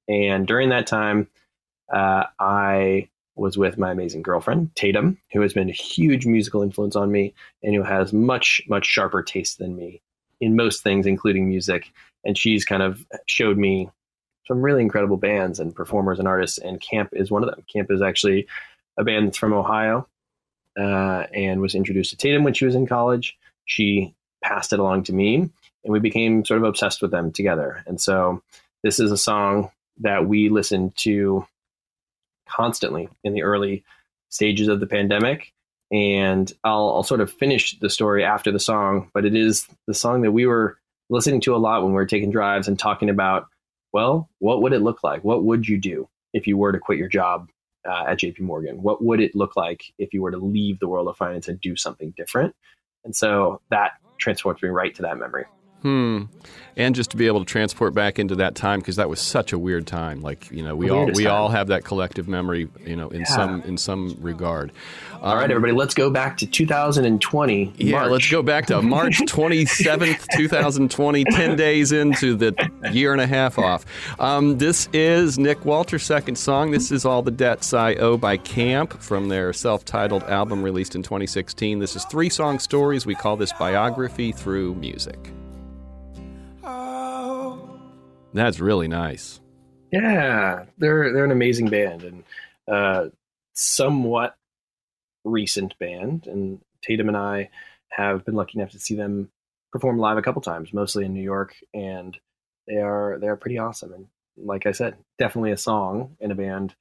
[0.08, 1.28] And during that time,
[1.92, 6.94] uh, I was with my amazing girlfriend Tatum, who has been a huge musical influence
[6.94, 10.00] on me and who has much much sharper taste than me
[10.40, 11.90] in most things, including music.
[12.24, 13.90] And she's kind of showed me
[14.46, 17.64] some really incredible bands and performers and artists, and Camp is one of them.
[17.72, 18.46] Camp is actually
[18.96, 20.06] a band that's from Ohio
[20.78, 23.36] uh, and was introduced to Tatum when she was in college.
[23.64, 27.82] She passed it along to me, and we became sort of obsessed with them together.
[27.86, 28.42] And so
[28.82, 31.46] this is a song that we listened to
[32.48, 33.84] constantly in the early
[34.28, 35.52] stages of the pandemic.
[35.90, 39.94] And I'll, I'll sort of finish the story after the song, but it is the
[39.94, 40.76] song that we were
[41.08, 43.46] listening to a lot when we were taking drives and talking about,
[43.94, 45.22] well, what would it look like?
[45.22, 47.48] What would you do if you were to quit your job
[47.88, 48.82] uh, at JP Morgan?
[48.82, 51.60] What would it look like if you were to leave the world of finance and
[51.60, 52.56] do something different?
[53.04, 55.44] And so that transports me right to that memory.
[55.84, 56.22] Hmm.
[56.76, 59.52] And just to be able to transport back into that time because that was such
[59.52, 60.22] a weird time.
[60.22, 61.32] Like you know, we all we time.
[61.32, 62.68] all have that collective memory.
[62.84, 63.26] You know, in yeah.
[63.26, 64.72] some in some regard.
[65.20, 67.74] All um, right, everybody, let's go back to 2020.
[67.76, 68.10] Yeah, March.
[68.10, 71.24] let's go back to March 27th, 2020.
[71.24, 73.84] Ten days into the year and a half off.
[74.18, 76.70] Um, this is Nick Walters' second song.
[76.70, 81.02] This is All the Debts I Owe by Camp from their self-titled album released in
[81.02, 81.78] 2016.
[81.78, 83.04] This is three song stories.
[83.04, 85.30] We call this biography through music.
[88.34, 89.40] That's really nice.
[89.92, 92.24] Yeah, they're they're an amazing band and
[92.66, 93.06] uh,
[93.54, 94.36] somewhat
[95.24, 96.26] recent band.
[96.26, 97.50] And Tatum and I
[97.90, 99.30] have been lucky enough to see them
[99.72, 102.18] perform live a couple times, mostly in New York, and
[102.66, 103.92] they are they are pretty awesome.
[103.92, 106.74] And like I said, definitely a song in a band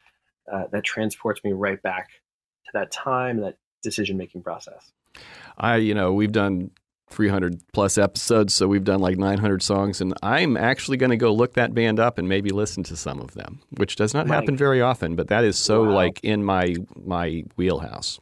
[0.52, 2.10] uh, that transports me right back
[2.66, 4.92] to that time, that decision making process.
[5.56, 6.72] I, you know, we've done
[7.10, 11.34] 300 plus episodes, so we've done like 900 songs, and I'm actually going to go
[11.34, 14.36] look that band up and maybe listen to some of them, which does not Mike.
[14.36, 15.94] happen very often, but that is so wow.
[15.94, 18.20] like in my my wheelhouse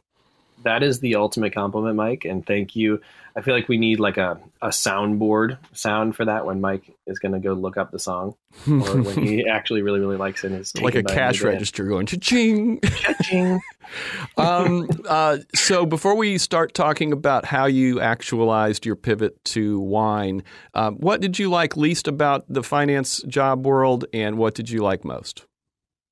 [0.64, 2.24] that is the ultimate compliment, Mike.
[2.24, 3.00] And thank you.
[3.34, 7.18] I feel like we need like a, a soundboard sound for that when Mike is
[7.18, 8.34] going to go look up the song
[8.68, 10.82] or when he actually really, really likes it.
[10.82, 12.80] Like a cash register going cha-ching.
[12.80, 13.60] Cha-ching.
[14.36, 20.42] um, uh, so before we start talking about how you actualized your pivot to wine,
[20.74, 24.82] um, what did you like least about the finance job world and what did you
[24.82, 25.46] like most?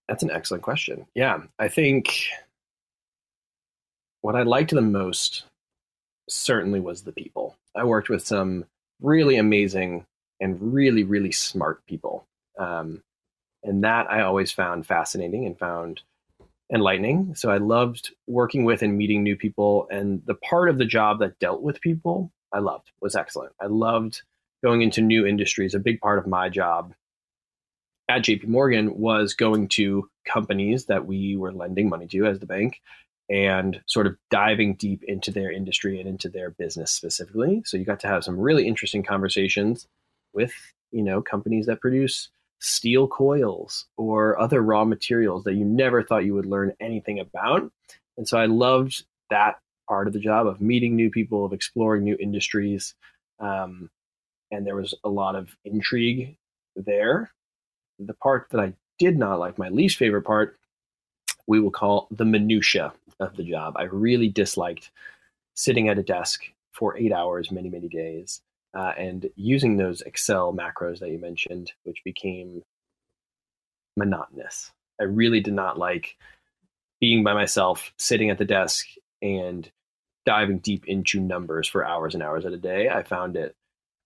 [0.09, 1.07] That's an excellent question.
[1.15, 2.31] Yeah, I think
[4.23, 5.45] what I liked the most
[6.29, 7.57] certainly was the people.
[7.75, 8.65] I worked with some
[9.01, 10.05] really amazing
[10.41, 12.27] and really, really smart people.
[12.59, 13.03] Um,
[13.63, 16.01] and that I always found fascinating and found
[16.73, 17.35] enlightening.
[17.35, 19.87] So I loved working with and meeting new people.
[19.91, 23.53] And the part of the job that dealt with people, I loved, was excellent.
[23.61, 24.23] I loved
[24.63, 25.75] going into new industries.
[25.75, 26.95] A big part of my job
[28.09, 32.47] at JP Morgan was going to companies that we were lending money to as the
[32.47, 32.81] bank
[33.31, 37.63] and sort of diving deep into their industry and into their business specifically.
[37.65, 39.87] So you got to have some really interesting conversations
[40.35, 40.53] with,
[40.91, 46.25] you know, companies that produce steel coils or other raw materials that you never thought
[46.25, 47.71] you would learn anything about.
[48.19, 52.05] And so I loved that part of the job of meeting new people, of exploring
[52.05, 52.95] new industries.
[53.39, 53.91] Um,
[54.51, 56.37] and there was a lot of intrigue
[56.75, 57.31] there.
[57.99, 60.59] The part that I did not like, my least favorite part,
[61.51, 63.75] we will call the minutia of the job.
[63.77, 64.93] I really disliked
[65.55, 68.41] sitting at a desk for eight hours, many, many days,
[68.73, 72.63] uh, and using those Excel macros that you mentioned, which became
[73.97, 74.71] monotonous.
[75.01, 76.17] I really did not like
[77.01, 78.87] being by myself, sitting at the desk
[79.21, 79.69] and
[80.25, 82.89] diving deep into numbers for hours and hours at a day.
[82.89, 83.57] I found it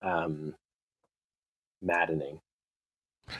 [0.00, 0.54] um,
[1.82, 2.40] maddening.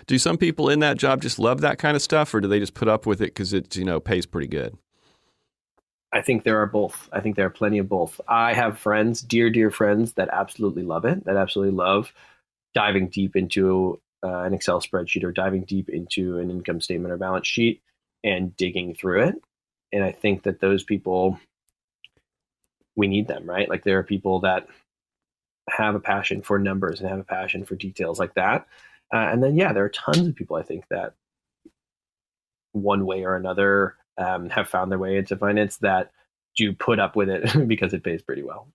[0.07, 2.59] Do some people in that job just love that kind of stuff, or do they
[2.59, 4.77] just put up with it because it you know pays pretty good?
[6.13, 7.09] I think there are both.
[7.13, 8.21] I think there are plenty of both.
[8.29, 12.13] I have friends, dear, dear friends, that absolutely love it, that absolutely love
[12.73, 17.17] diving deep into uh, an Excel spreadsheet or diving deep into an income statement or
[17.17, 17.83] balance sheet
[18.23, 19.35] and digging through it.
[19.93, 21.39] And I think that those people,
[22.97, 23.69] we need them, right?
[23.69, 24.67] Like there are people that
[25.69, 28.67] have a passion for numbers and have a passion for details like that.
[29.13, 31.15] Uh, and then, yeah, there are tons of people I think that
[32.73, 36.11] one way or another um, have found their way into finance that
[36.57, 38.69] do put up with it because it pays pretty well.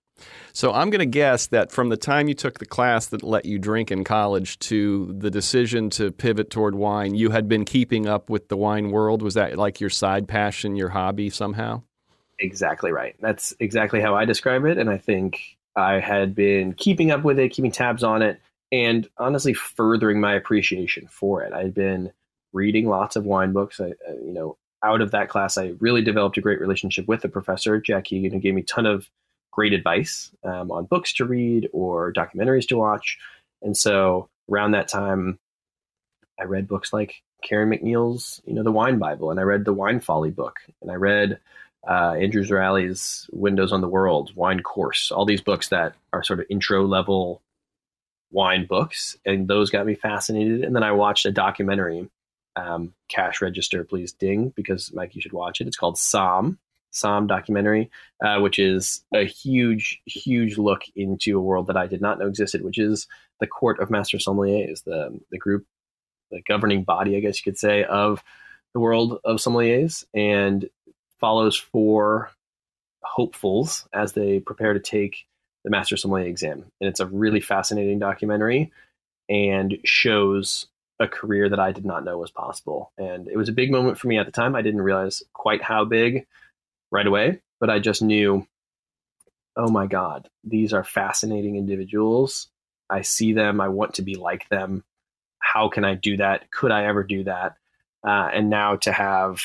[0.52, 3.46] So I'm going to guess that from the time you took the class that let
[3.46, 8.06] you drink in college to the decision to pivot toward wine, you had been keeping
[8.06, 9.22] up with the wine world.
[9.22, 11.82] Was that like your side passion, your hobby somehow?
[12.38, 13.16] Exactly right.
[13.20, 14.76] That's exactly how I describe it.
[14.76, 15.40] And I think
[15.76, 18.40] I had been keeping up with it, keeping tabs on it,
[18.72, 21.52] and honestly furthering my appreciation for it.
[21.52, 22.12] I had been
[22.52, 23.80] reading lots of wine books.
[23.80, 23.88] I,
[24.22, 27.80] you know, out of that class, I really developed a great relationship with the professor,
[27.80, 29.08] Jack Hegan, who gave me a ton of
[29.50, 33.18] great advice um, on books to read or documentaries to watch.
[33.62, 35.38] And so around that time,
[36.40, 39.74] I read books like Karen MacNeil's, you know, The Wine Bible, and I read the
[39.74, 41.38] Wine Folly book, and I read
[41.86, 46.40] uh, Andrew Zraly's Windows on the World, Wine Course, all these books that are sort
[46.40, 47.42] of intro level
[48.30, 50.62] wine books, and those got me fascinated.
[50.62, 52.08] And then I watched a documentary
[52.56, 55.66] um, cash register, please ding, because Mike, you should watch it.
[55.66, 56.58] It's called Somm,
[56.92, 57.90] Somm documentary,
[58.24, 62.26] uh, which is a huge, huge look into a world that I did not know
[62.26, 63.06] existed, which is
[63.38, 65.66] the Court of Master Sommeliers, the the group,
[66.30, 68.22] the governing body, I guess you could say, of
[68.74, 70.68] the world of sommeliers, and
[71.18, 72.30] follows four
[73.02, 75.26] hopefuls as they prepare to take
[75.64, 76.64] the Master Sommelier exam.
[76.80, 78.72] And it's a really fascinating documentary
[79.28, 80.66] and shows
[80.98, 82.92] a career that I did not know was possible.
[82.98, 84.54] And it was a big moment for me at the time.
[84.54, 86.26] I didn't realize quite how big
[86.90, 88.46] right away, but I just knew,
[89.56, 92.48] oh my God, these are fascinating individuals.
[92.90, 93.60] I see them.
[93.60, 94.84] I want to be like them.
[95.38, 96.50] How can I do that?
[96.50, 97.56] Could I ever do that?
[98.06, 99.42] Uh, and now to have,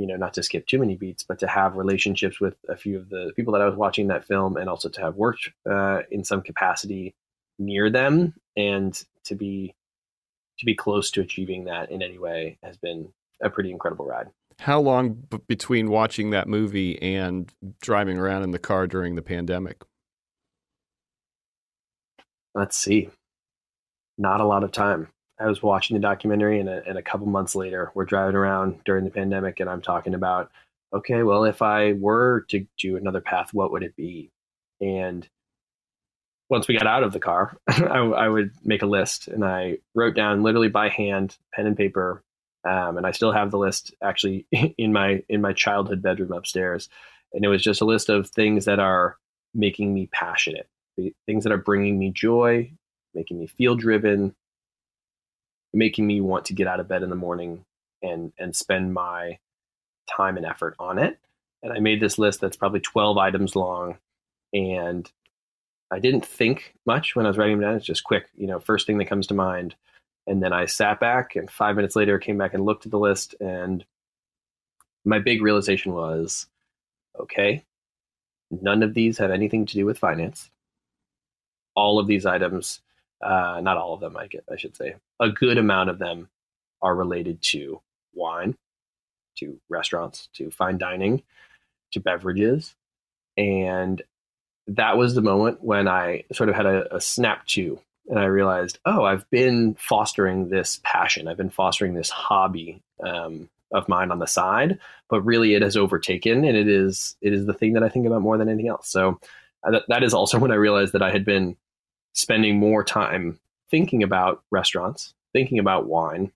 [0.00, 2.96] you know, not to skip too many beats, but to have relationships with a few
[2.96, 6.00] of the people that I was watching that film and also to have worked uh,
[6.10, 7.14] in some capacity
[7.58, 9.74] near them and to be
[10.58, 14.28] to be close to achieving that in any way has been a pretty incredible ride.
[14.58, 19.22] How long b- between watching that movie and driving around in the car during the
[19.22, 19.82] pandemic?
[22.54, 23.10] Let's see.
[24.16, 25.08] Not a lot of time.
[25.40, 28.80] I was watching the documentary, and a, and a couple months later, we're driving around
[28.84, 30.50] during the pandemic, and I'm talking about,
[30.92, 34.30] okay, well, if I were to do another path, what would it be?
[34.80, 35.26] And
[36.50, 39.78] once we got out of the car, I, I, would make a list and I
[39.94, 42.22] wrote down literally by hand, pen and paper,
[42.68, 46.88] um, and I still have the list actually in my in my childhood bedroom upstairs.
[47.32, 49.16] And it was just a list of things that are
[49.54, 50.68] making me passionate,
[51.26, 52.72] things that are bringing me joy,
[53.14, 54.34] making me feel driven,
[55.72, 57.64] making me want to get out of bed in the morning
[58.02, 59.38] and and spend my
[60.08, 61.18] time and effort on it.
[61.62, 63.98] And I made this list that's probably 12 items long
[64.52, 65.10] and
[65.90, 67.76] I didn't think much when I was writing them down.
[67.76, 69.74] It's just quick, you know, first thing that comes to mind.
[70.26, 72.98] And then I sat back and five minutes later came back and looked at the
[72.98, 73.34] list.
[73.40, 73.84] And
[75.04, 76.46] my big realization was
[77.18, 77.64] okay,
[78.50, 80.50] none of these have anything to do with finance.
[81.74, 82.80] All of these items,
[83.22, 86.28] uh, not all of them, I, get, I should say, a good amount of them
[86.82, 87.80] are related to
[88.14, 88.56] wine,
[89.38, 91.22] to restaurants, to fine dining,
[91.92, 92.74] to beverages.
[93.36, 94.02] And
[94.66, 97.78] that was the moment when I sort of had a, a snap to,
[98.08, 101.28] and I realized, oh, I've been fostering this passion.
[101.28, 104.78] I've been fostering this hobby um, of mine on the side,
[105.08, 108.06] but really it has overtaken, and it is it is the thing that I think
[108.06, 108.88] about more than anything else.
[108.88, 109.18] So
[109.62, 111.56] uh, that, that is also when I realized that I had been
[112.12, 113.38] spending more time
[113.70, 116.32] thinking about restaurants, thinking about wine,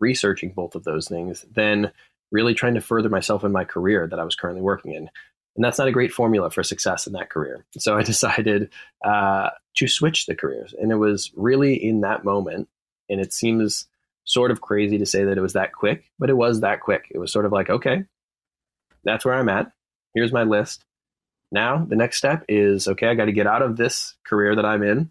[0.00, 1.92] researching both of those things, than
[2.30, 5.10] really trying to further myself in my career that I was currently working in
[5.54, 7.64] And that's not a great formula for success in that career.
[7.78, 8.70] So I decided
[9.04, 10.74] uh, to switch the careers.
[10.78, 12.68] And it was really in that moment.
[13.08, 13.86] And it seems
[14.24, 17.08] sort of crazy to say that it was that quick, but it was that quick.
[17.10, 18.04] It was sort of like, okay,
[19.04, 19.72] that's where I'm at.
[20.14, 20.84] Here's my list.
[21.52, 24.64] Now, the next step is okay, I got to get out of this career that
[24.64, 25.10] I'm in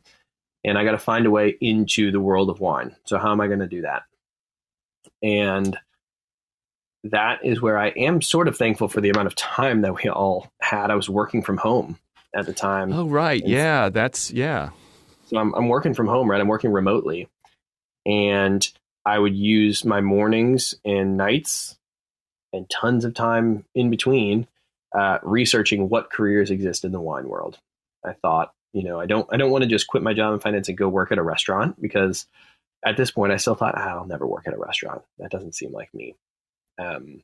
[0.63, 2.95] and I got to find a way into the world of wine.
[3.05, 4.03] So, how am I going to do that?
[5.21, 5.77] And
[7.05, 10.09] that is where I am sort of thankful for the amount of time that we
[10.09, 10.91] all had.
[10.91, 11.97] I was working from home
[12.35, 12.91] at the time.
[12.91, 13.41] Oh, right.
[13.41, 13.89] And yeah.
[13.89, 14.69] That's, yeah.
[15.27, 16.41] So I'm, I'm working from home, right?
[16.41, 17.27] I'm working remotely.
[18.05, 18.67] And
[19.05, 21.77] I would use my mornings and nights
[22.53, 24.47] and tons of time in between
[24.97, 27.57] uh, researching what careers exist in the wine world.
[28.05, 30.39] I thought, you know, I don't, I don't want to just quit my job in
[30.39, 32.25] finance and go work at a restaurant because
[32.85, 35.03] at this point I still thought ah, I'll never work at a restaurant.
[35.19, 36.15] That doesn't seem like me.
[36.79, 37.23] Um,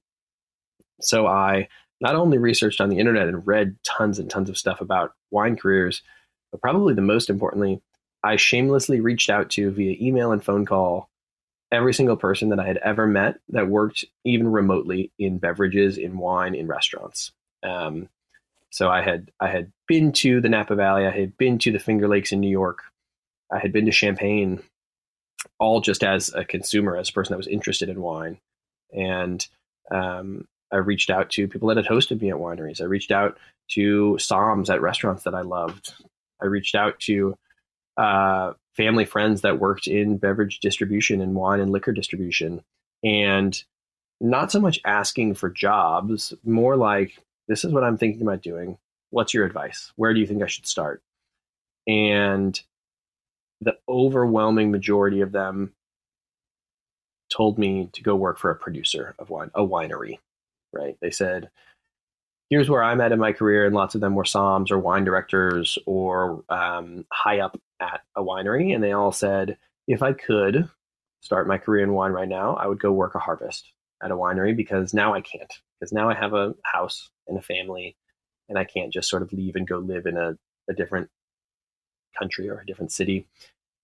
[1.01, 1.67] so I
[1.99, 5.55] not only researched on the internet and read tons and tons of stuff about wine
[5.55, 6.03] careers,
[6.51, 7.81] but probably the most importantly,
[8.23, 11.09] I shamelessly reached out to via email and phone call
[11.71, 16.17] every single person that I had ever met that worked even remotely in beverages, in
[16.17, 17.31] wine, in restaurants.
[17.63, 18.09] Um,
[18.69, 21.79] so I had I had been to the Napa Valley, I had been to the
[21.79, 22.83] Finger Lakes in New York,
[23.51, 24.61] I had been to Champagne,
[25.59, 28.39] all just as a consumer, as a person that was interested in wine,
[28.93, 29.45] and
[29.91, 32.81] um, I reached out to people that had hosted me at wineries.
[32.81, 33.37] I reached out
[33.71, 35.93] to somms at restaurants that I loved.
[36.41, 37.35] I reached out to
[37.97, 42.61] uh, family friends that worked in beverage distribution and wine and liquor distribution,
[43.03, 43.63] and
[44.19, 47.17] not so much asking for jobs, more like
[47.47, 48.77] this is what I'm thinking about doing.
[49.09, 49.91] What's your advice?
[49.95, 51.01] Where do you think I should start?
[51.87, 52.59] And
[53.61, 55.73] the overwhelming majority of them
[57.31, 60.19] told me to go work for a producer of wine, a winery,
[60.73, 60.97] right?
[61.01, 61.49] They said,
[62.49, 63.65] here's where I'm at in my career.
[63.65, 68.23] And lots of them were somms or wine directors or um, high up at a
[68.23, 68.73] winery.
[68.73, 70.69] And they all said, if I could
[71.21, 73.71] start my career in wine right now, I would go work a harvest
[74.03, 75.51] at a winery because now I can't.
[75.79, 77.95] Because now I have a house and a family
[78.49, 80.37] and I can't just sort of leave and go live in a,
[80.69, 81.09] a different
[82.17, 83.27] country or a different city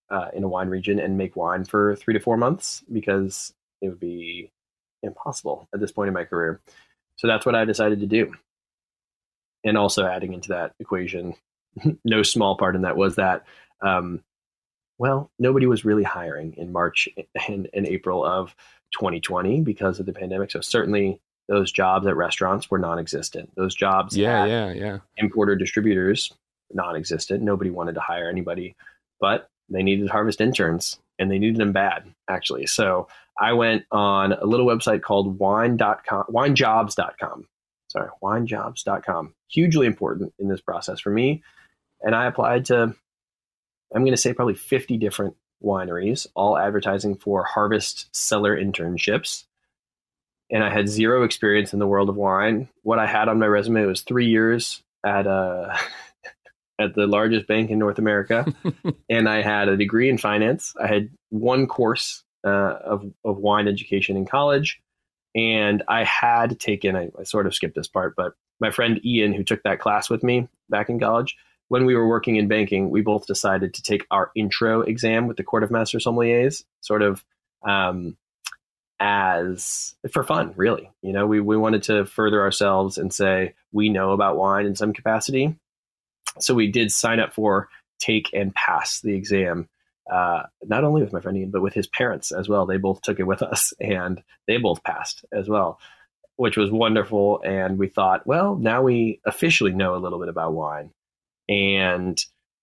[0.09, 3.89] uh, in a wine region and make wine for three to four months because it
[3.89, 4.51] would be
[5.01, 6.61] impossible at this point in my career.
[7.17, 8.33] So that's what I decided to do.
[9.63, 11.35] And also adding into that equation,
[12.03, 13.45] no small part in that was that,
[13.81, 14.21] um,
[14.97, 17.09] well, nobody was really hiring in March
[17.47, 18.55] and, and April of
[18.93, 20.51] 2020 because of the pandemic.
[20.51, 23.51] So certainly those jobs at restaurants were non-existent.
[23.55, 26.31] Those jobs, yeah, yeah, yeah, importer distributors,
[26.73, 27.41] non-existent.
[27.41, 28.75] Nobody wanted to hire anybody,
[29.19, 32.65] but they needed harvest interns, and they needed them bad, actually.
[32.67, 33.07] So
[33.39, 37.47] I went on a little website called wine.com, winejobs.com.
[37.87, 39.33] Sorry, winejobs.com.
[39.49, 41.43] Hugely important in this process for me,
[42.01, 42.95] and I applied to.
[43.95, 49.45] I'm going to say probably 50 different wineries, all advertising for harvest cellar internships
[50.53, 52.69] and I had zero experience in the world of wine.
[52.83, 55.75] What I had on my resume was three years at a
[56.79, 58.45] at the largest bank in North America,
[59.09, 60.73] and I had a degree in finance.
[60.81, 64.79] I had one course uh, of of wine education in college,
[65.35, 66.95] and I had taken.
[66.95, 70.09] I, I sort of skipped this part, but my friend Ian, who took that class
[70.09, 71.35] with me back in college,
[71.69, 75.37] when we were working in banking, we both decided to take our intro exam with
[75.37, 77.25] the Court of Master Sommeliers, sort of
[77.67, 78.15] um,
[79.03, 80.89] as for fun, really.
[81.01, 84.77] You know, we, we wanted to further ourselves and say we know about wine in
[84.77, 85.57] some capacity.
[86.39, 87.67] So we did sign up for
[87.99, 89.67] take and pass the exam,
[90.09, 92.65] uh, not only with my friend Ian, but with his parents as well.
[92.65, 95.81] They both took it with us and they both passed as well,
[96.37, 97.41] which was wonderful.
[97.43, 100.91] And we thought, well, now we officially know a little bit about wine.
[101.49, 102.17] And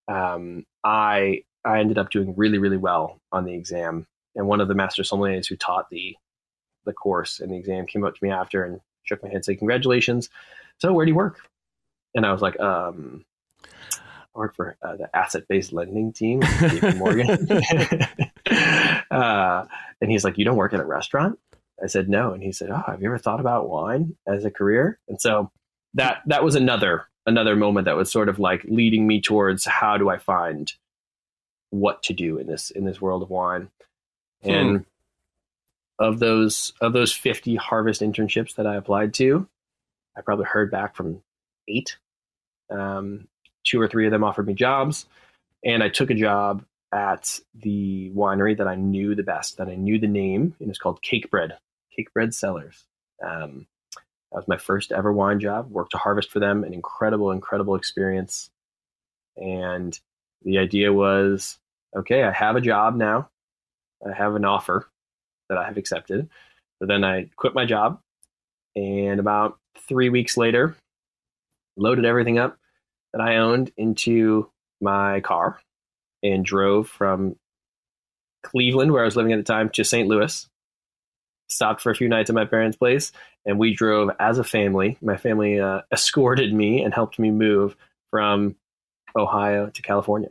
[0.09, 4.07] um, I I ended up doing really, really well on the exam.
[4.35, 6.17] And one of the master sommeliers who taught the
[6.85, 9.59] the course and the exam came up to me after and shook my head, said,
[9.59, 10.29] "Congratulations."
[10.79, 11.41] So, where do you work?
[12.15, 13.25] And I was like, um,
[14.35, 16.97] I work for uh, the asset-based lending team, JP
[18.49, 19.11] Morgan.
[19.11, 19.67] uh,
[20.01, 21.39] and he's like, "You don't work at a restaurant?"
[21.83, 24.51] I said, "No." And he said, "Oh, have you ever thought about wine as a
[24.51, 25.51] career?" And so
[25.95, 29.97] that that was another another moment that was sort of like leading me towards how
[29.97, 30.73] do I find
[31.71, 33.71] what to do in this in this world of wine.
[34.43, 34.79] Hmm.
[36.01, 39.49] Of those of those 50 harvest internships that I applied to,
[40.17, 41.23] I probably heard back from
[41.69, 41.99] eight.
[42.71, 43.29] Um,
[43.65, 45.07] two or three of them offered me jobs,
[45.65, 49.77] and I took a job at the winery that I knew the best, that I
[49.77, 51.53] knew the name, and it's called cake Cakebread,
[51.97, 52.87] Cakebread Cellars.
[53.25, 53.67] Um,
[54.33, 55.71] That was my first ever wine job.
[55.71, 58.51] Worked to harvest for them, an incredible, incredible experience.
[59.37, 59.99] And
[60.45, 61.59] the idea was,
[61.97, 63.31] okay, I have a job now.
[64.07, 64.90] I have an offer
[65.51, 66.31] that I have accepted.
[66.79, 68.01] So then I quit my job,
[68.75, 70.75] and about three weeks later,
[71.77, 72.57] loaded everything up
[73.13, 74.49] that I owned into
[74.81, 75.61] my car
[76.23, 77.37] and drove from
[78.43, 80.09] Cleveland, where I was living at the time, to St.
[80.09, 80.49] Louis.
[81.49, 83.13] Stopped for a few nights at my parents' place,
[83.45, 84.97] and we drove as a family.
[85.03, 87.77] My family uh, escorted me and helped me move
[88.11, 88.57] from
[89.17, 90.31] Ohio to California.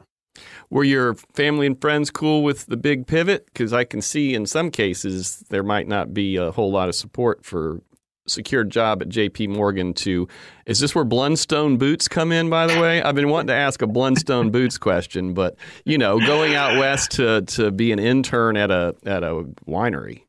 [0.70, 3.46] Were your family and friends cool with the big pivot?
[3.48, 6.96] Because I can see in some cases there might not be a whole lot of
[6.96, 7.82] support for
[8.28, 10.28] secured job at JP Morgan to
[10.68, 13.82] is this where Blundstone boots come in by the way I've been wanting to ask
[13.82, 18.56] a Blundstone boots question but you know going out west to to be an intern
[18.56, 20.22] at a at a winery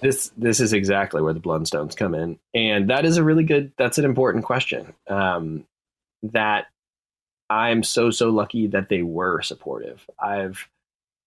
[0.00, 3.72] this this is exactly where the Blundstones come in and that is a really good
[3.78, 5.64] that's an important question um,
[6.22, 6.66] that
[7.48, 10.68] I'm so so lucky that they were supportive I've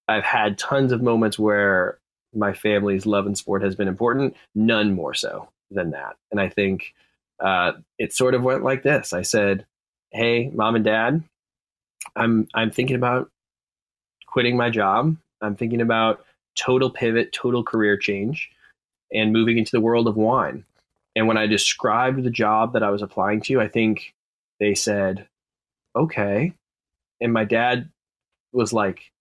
[0.08, 2.00] I've had tons of moments where
[2.34, 6.16] my family's love and sport has been important none more so than that.
[6.32, 6.94] And I think
[7.40, 9.14] uh, it sort of went like this.
[9.14, 9.66] I said,
[10.12, 11.24] "Hey, mom and dad,
[12.16, 13.30] I'm I'm thinking about
[14.28, 15.16] quitting my job.
[15.42, 16.26] I'm thinking about
[16.58, 18.50] total pivot, total career change,
[19.14, 20.66] and moving into the world of wine."
[21.16, 24.14] And when I described the job that I was applying to, I think
[24.60, 25.28] they said,
[25.96, 26.54] "Okay."
[27.22, 27.90] And my dad
[28.54, 29.12] was like,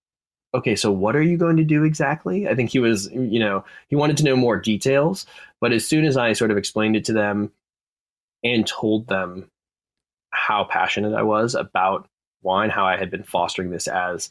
[0.54, 2.48] okay, so what are you going to do exactly?
[2.48, 5.26] I think he was, you know, he wanted to know more details.
[5.60, 7.52] But as soon as I sort of explained it to them
[8.42, 9.50] and told them
[10.30, 12.08] how passionate I was about
[12.42, 14.30] wine, how I had been fostering this as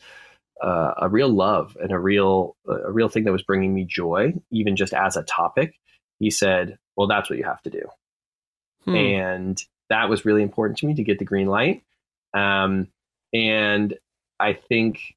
[0.64, 4.34] uh, a real love and a real a real thing that was bringing me joy,
[4.52, 5.76] even just as a topic,
[6.18, 7.84] he said, "Well, that's what you have to do,"
[8.86, 8.96] hmm.
[8.96, 11.84] and that was really important to me to get the green light.
[12.38, 12.88] Um,
[13.34, 13.98] and
[14.40, 15.16] I think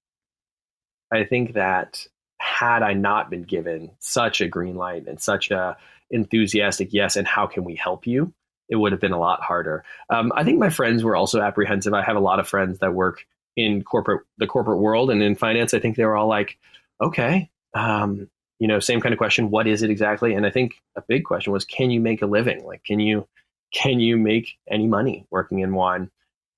[1.12, 2.06] I think that
[2.38, 5.76] had I not been given such a green light and such a
[6.10, 8.32] enthusiastic yes, and how can we help you,
[8.68, 9.84] it would have been a lot harder.
[10.08, 11.92] Um, I think my friends were also apprehensive.
[11.92, 15.34] I have a lot of friends that work in corporate the corporate world and in
[15.34, 15.74] finance.
[15.74, 16.58] I think they were all like,
[17.00, 19.50] okay, um, you know, same kind of question.
[19.50, 20.34] What is it exactly?
[20.34, 22.64] And I think a big question was, can you make a living?
[22.64, 23.26] Like, can you
[23.72, 26.10] can you make any money working in wine?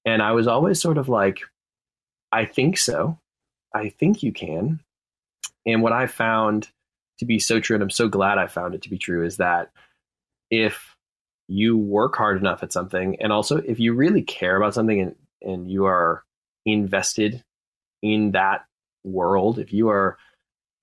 [0.04, 1.40] And I was always sort of like,
[2.32, 3.18] I think so.
[3.74, 4.80] I think you can.
[5.64, 6.68] And what I found
[7.18, 9.36] to be so true, and I'm so glad I found it to be true, is
[9.36, 9.70] that
[10.50, 10.96] if
[11.48, 15.14] you work hard enough at something, and also if you really care about something and,
[15.40, 16.24] and you are
[16.66, 17.44] invested
[18.02, 18.64] in that
[19.04, 20.18] world, if you are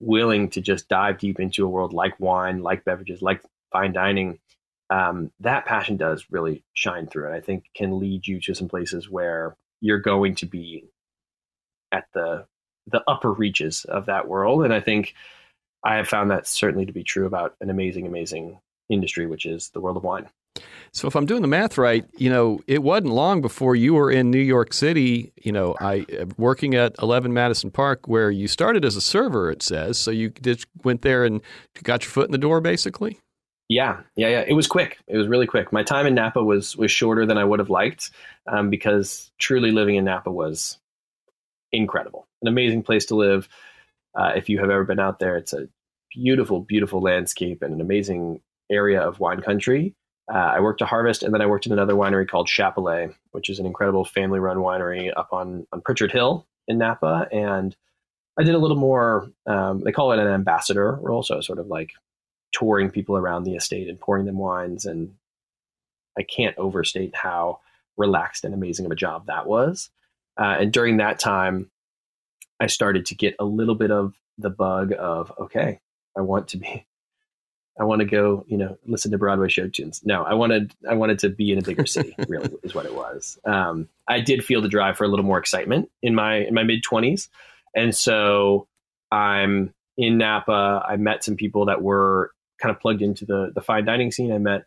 [0.00, 4.38] willing to just dive deep into a world like wine, like beverages, like fine dining,
[4.90, 7.26] um, that passion does really shine through.
[7.26, 10.84] And I think can lead you to some places where you're going to be
[11.92, 12.46] at the
[12.86, 14.64] the upper reaches of that world.
[14.64, 15.14] And I think
[15.84, 19.70] I have found that certainly to be true about an amazing, amazing industry, which is
[19.70, 20.28] the world of wine.
[20.92, 24.10] So if I'm doing the math right, you know, it wasn't long before you were
[24.10, 26.04] in New York City, you know, I
[26.36, 29.98] working at 11 Madison Park where you started as a server it says.
[29.98, 31.40] So you just went there and
[31.84, 33.20] got your foot in the door basically?
[33.70, 34.44] Yeah, yeah, yeah.
[34.48, 34.98] It was quick.
[35.06, 35.72] It was really quick.
[35.72, 38.10] My time in Napa was was shorter than I would have liked
[38.48, 40.76] um, because truly living in Napa was
[41.70, 43.48] incredible, an amazing place to live.
[44.12, 45.68] Uh, if you have ever been out there, it's a
[46.12, 48.40] beautiful, beautiful landscape and an amazing
[48.72, 49.94] area of wine country.
[50.28, 53.48] Uh, I worked at Harvest, and then I worked in another winery called Chappellet, which
[53.48, 57.28] is an incredible family-run winery up on on Pritchard Hill in Napa.
[57.30, 57.76] And
[58.36, 59.30] I did a little more.
[59.46, 61.92] Um, they call it an ambassador role, so sort of like
[62.52, 64.84] touring people around the estate and pouring them wines.
[64.84, 65.14] And
[66.18, 67.60] I can't overstate how
[67.96, 69.90] relaxed and amazing of a job that was.
[70.38, 71.70] Uh, and during that time,
[72.58, 75.80] I started to get a little bit of the bug of, okay,
[76.16, 76.86] I want to be,
[77.78, 80.02] I want to go, you know, listen to Broadway show tunes.
[80.04, 82.14] No, I wanted, I wanted to be in a bigger city.
[82.28, 83.38] really, is what it was.
[83.44, 86.64] Um, I did feel the drive for a little more excitement in my in my
[86.64, 87.28] mid twenties,
[87.74, 88.66] and so
[89.10, 90.84] I'm in Napa.
[90.86, 94.32] I met some people that were kind of plugged into the the fine dining scene.
[94.32, 94.64] I met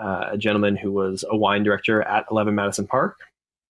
[0.00, 3.18] uh, a gentleman who was a wine director at Eleven Madison Park,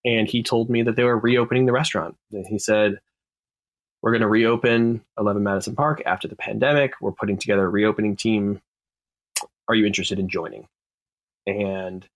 [0.05, 2.17] and he told me that they were reopening the restaurant.
[2.33, 3.01] And he said,
[4.03, 6.95] "We're going to reopen 11 Madison Park after the pandemic.
[7.01, 8.61] We're putting together a reopening team.
[9.69, 10.69] Are you interested in joining?"
[11.47, 12.07] And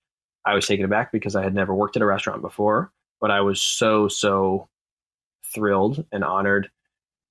[0.45, 2.91] I was taken aback because I had never worked at a restaurant before,
[3.21, 4.69] but I was so so
[5.55, 6.71] thrilled and honored,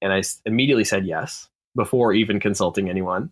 [0.01, 3.31] and I immediately said yes before even consulting anyone.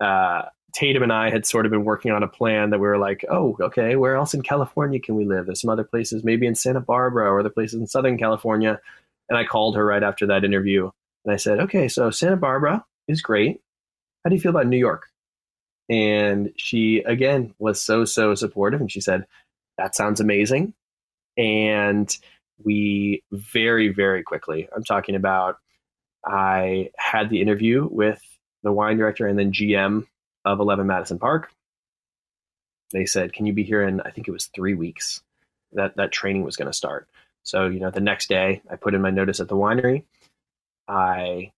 [0.00, 0.42] Uh,
[0.72, 3.24] Tatum and I had sort of been working on a plan that we were like,
[3.28, 5.46] oh, okay, where else in California can we live?
[5.46, 8.80] There's some other places, maybe in Santa Barbara or other places in Southern California.
[9.28, 10.90] And I called her right after that interview
[11.24, 13.60] and I said, okay, so Santa Barbara is great.
[14.24, 15.06] How do you feel about New York?
[15.88, 18.80] And she, again, was so, so supportive.
[18.80, 19.26] And she said,
[19.76, 20.74] that sounds amazing.
[21.36, 22.14] And
[22.62, 25.58] we very, very quickly, I'm talking about,
[26.24, 28.22] I had the interview with
[28.62, 30.06] the wine director and then GM
[30.44, 31.50] of 11 Madison Park.
[32.92, 35.22] They said, "Can you be here in I think it was 3 weeks
[35.72, 37.08] that that training was going to start."
[37.42, 40.04] So, you know, the next day I put in my notice at the winery.
[40.88, 41.52] I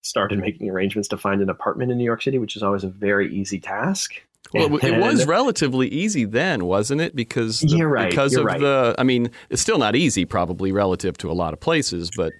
[0.00, 2.88] started making arrangements to find an apartment in New York City, which is always a
[2.88, 4.14] very easy task.
[4.52, 7.14] Well, it was relatively easy then, wasn't it?
[7.14, 8.60] Because the, right, because of right.
[8.60, 12.32] the, I mean, it's still not easy, probably relative to a lot of places, but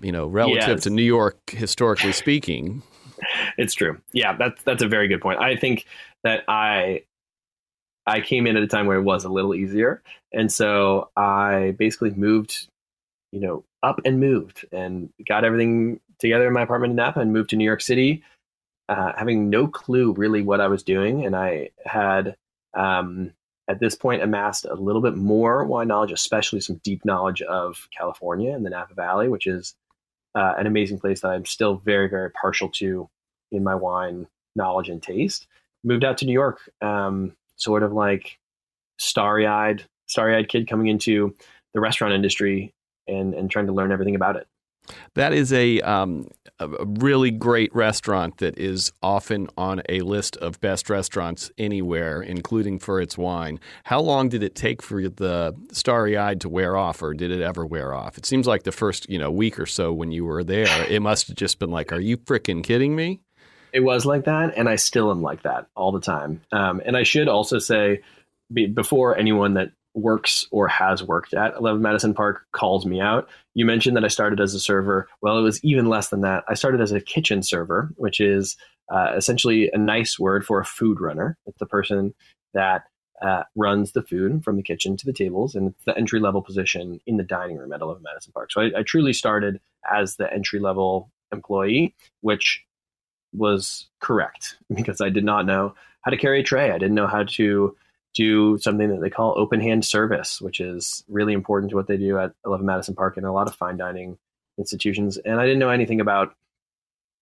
[0.00, 0.82] you know, relative Yes.
[0.84, 2.82] to New York, historically speaking.
[3.58, 4.00] it's true.
[4.12, 5.40] Yeah, that's that's a very good point.
[5.40, 5.86] I think
[6.24, 7.02] that I
[8.06, 11.74] I came in at a time where it was a little easier, and so I
[11.78, 12.66] basically moved,
[13.32, 17.32] you know, up and moved and got everything together in my apartment in Napa and
[17.32, 18.22] moved to New York City,
[18.88, 22.36] uh, having no clue really what I was doing, and I had.
[22.74, 23.32] Um,
[23.68, 27.88] at this point, amassed a little bit more wine knowledge, especially some deep knowledge of
[27.96, 29.74] California and the Napa Valley, which is
[30.34, 33.08] uh, an amazing place that I'm still very, very partial to
[33.50, 34.26] in my wine
[34.56, 35.46] knowledge and taste.
[35.84, 38.38] Moved out to New York, um, sort of like
[38.98, 41.34] starry eyed, starry eyed kid coming into
[41.74, 42.72] the restaurant industry
[43.08, 44.46] and and trying to learn everything about it.
[45.14, 46.28] That is a, um,
[46.62, 52.78] a really great restaurant that is often on a list of best restaurants anywhere, including
[52.78, 53.60] for its wine.
[53.84, 57.40] How long did it take for the starry eyed to wear off, or did it
[57.40, 58.18] ever wear off?
[58.18, 61.02] It seems like the first you know week or so when you were there, it
[61.02, 63.20] must have just been like, "Are you freaking kidding me?"
[63.72, 66.42] It was like that, and I still am like that all the time.
[66.52, 68.02] Um, and I should also say,
[68.52, 73.28] be, before anyone that works or has worked at 11 Madison Park calls me out,
[73.54, 75.08] you mentioned that I started as a server.
[75.20, 76.44] Well, it was even less than that.
[76.48, 78.56] I started as a kitchen server, which is
[78.90, 81.36] uh, essentially a nice word for a food runner.
[81.46, 82.14] It's the person
[82.54, 82.84] that
[83.22, 86.42] uh, runs the food from the kitchen to the tables, and it's the entry level
[86.42, 88.50] position in the dining room at 11 Madison Park.
[88.50, 92.64] So I, I truly started as the entry level employee, which
[93.32, 96.70] was correct because I did not know how to carry a tray.
[96.70, 97.76] I didn't know how to
[98.14, 101.96] do something that they call open hand service, which is really important to what they
[101.96, 104.18] do at 11 Madison Park and a lot of fine dining
[104.58, 105.16] institutions.
[105.16, 106.34] And I didn't know anything about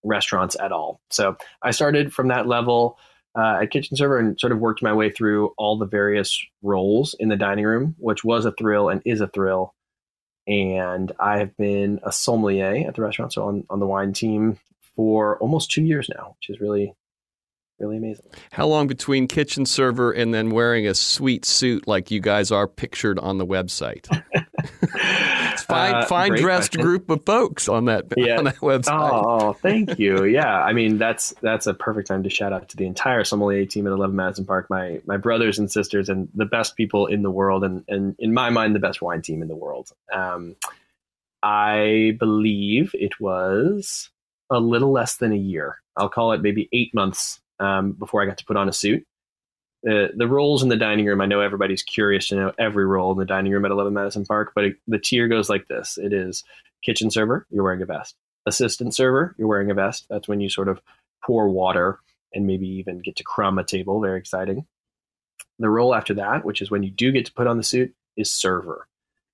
[0.02, 1.00] restaurants at all.
[1.10, 2.98] So I started from that level
[3.38, 7.14] uh, at kitchen server and sort of worked my way through all the various roles
[7.18, 9.74] in the dining room, which was a thrill and is a thrill.
[10.46, 14.58] And I have been a sommelier at the restaurant, so on, on the wine team
[14.96, 16.94] for almost two years now, which is really,
[17.80, 18.26] really amazing.
[18.52, 22.68] How long between kitchen server and then wearing a sweet suit like you guys are
[22.68, 24.06] pictured on the website?
[24.92, 26.82] it's fine, uh, fine dressed question.
[26.82, 28.38] group of folks on that Yeah.
[28.38, 28.90] on that website.
[28.92, 30.24] Oh, thank you.
[30.24, 33.64] Yeah, I mean that's that's a perfect time to shout out to the entire sommelier
[33.66, 37.22] team at Eleven Madison Park, my my brothers and sisters, and the best people in
[37.22, 39.90] the world, and and in my mind, the best wine team in the world.
[40.12, 40.56] Um,
[41.42, 44.10] I believe it was
[44.50, 45.76] a little less than a year.
[45.96, 49.04] I'll call it maybe eight months um, before I got to put on a suit.
[49.82, 51.20] The the roles in the dining room.
[51.20, 54.26] I know everybody's curious to know every role in the dining room at Eleven Madison
[54.26, 56.44] Park, but it, the tier goes like this: it is
[56.82, 58.16] kitchen server, you're wearing a vest.
[58.46, 60.06] Assistant server, you're wearing a vest.
[60.10, 60.80] That's when you sort of
[61.24, 61.98] pour water
[62.32, 64.00] and maybe even get to crumb a table.
[64.00, 64.66] Very exciting.
[65.58, 67.94] The role after that, which is when you do get to put on the suit,
[68.16, 68.86] is server.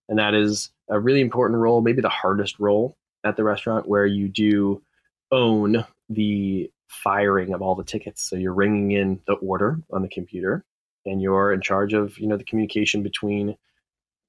[0.09, 4.07] And that is a really important role, maybe the hardest role at the restaurant, where
[4.07, 4.83] you do
[5.31, 8.23] own the firing of all the tickets.
[8.23, 10.65] So you're ringing in the order on the computer
[11.05, 13.57] and you're in charge of, you know, the communication between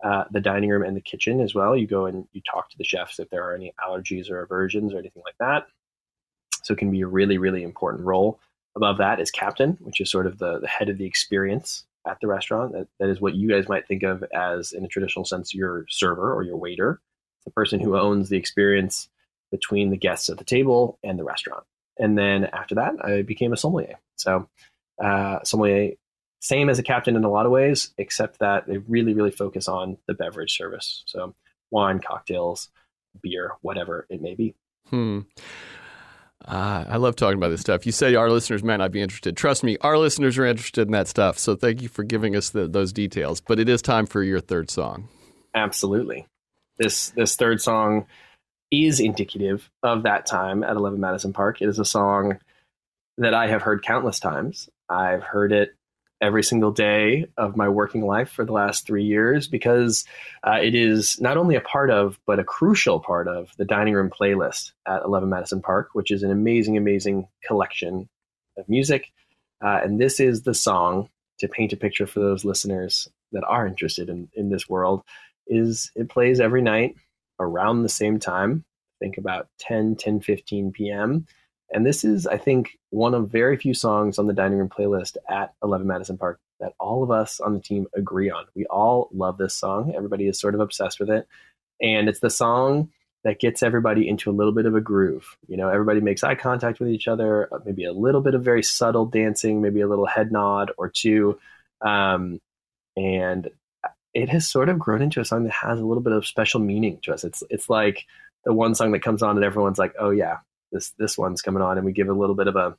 [0.03, 1.75] uh, the dining room and the kitchen as well.
[1.75, 4.93] You go and you talk to the chefs if there are any allergies or aversions
[4.93, 5.67] or anything like that.
[6.63, 8.39] So it can be a really, really important role.
[8.75, 12.19] Above that is captain, which is sort of the, the head of the experience at
[12.21, 12.73] the restaurant.
[12.73, 15.85] That, that is what you guys might think of as, in a traditional sense, your
[15.89, 17.01] server or your waiter.
[17.45, 19.09] The person who owns the experience
[19.51, 21.63] between the guests at the table and the restaurant.
[21.99, 23.99] And then after that, I became a sommelier.
[24.15, 24.47] So,
[25.03, 25.93] uh, sommelier,
[26.39, 29.67] same as a captain in a lot of ways, except that they really, really focus
[29.67, 31.03] on the beverage service.
[31.07, 31.33] So,
[31.71, 32.69] wine, cocktails,
[33.21, 34.55] beer, whatever it may be.
[34.89, 35.21] Hmm.
[36.45, 37.85] Uh, I love talking about this stuff.
[37.85, 39.35] You say our listeners might not be interested.
[39.35, 41.37] Trust me, our listeners are interested in that stuff.
[41.39, 43.41] So thank you for giving us the, those details.
[43.41, 45.09] But it is time for your third song.
[45.53, 46.27] Absolutely.
[46.77, 48.05] This this third song
[48.71, 51.61] is indicative of that time at 11 Madison Park.
[51.61, 52.39] It is a song
[53.17, 54.69] that I have heard countless times.
[54.89, 55.75] I've heard it
[56.19, 60.03] every single day of my working life for the last three years because
[60.43, 63.93] uh, it is not only a part of, but a crucial part of the dining
[63.93, 68.09] room playlist at 11 Madison Park, which is an amazing, amazing collection
[68.57, 69.11] of music.
[69.63, 71.09] Uh, and this is the song
[71.39, 75.03] to paint a picture for those listeners that are interested in, in this world
[75.47, 76.95] is it plays every night
[77.39, 78.63] around the same time
[78.99, 81.25] think about 10 10 15 p.m
[81.71, 85.17] and this is i think one of very few songs on the dining room playlist
[85.29, 88.45] at 11 madison park that all of us on the team agree on.
[88.55, 89.93] We all love this song.
[89.95, 91.27] Everybody is sort of obsessed with it.
[91.81, 92.89] And it's the song
[93.23, 95.37] that gets everybody into a little bit of a groove.
[95.47, 98.63] You know everybody makes eye contact with each other maybe a little bit of very
[98.63, 101.39] subtle dancing maybe a little head nod or two.
[101.81, 102.39] Um,
[102.95, 103.49] and
[104.17, 106.59] it has sort of grown into a song that has a little bit of special
[106.59, 107.23] meaning to us.
[107.23, 108.05] It's it's like
[108.45, 110.37] the one song that comes on and everyone's like, oh yeah,
[110.71, 112.75] this this one's coming on, and we give a little bit of a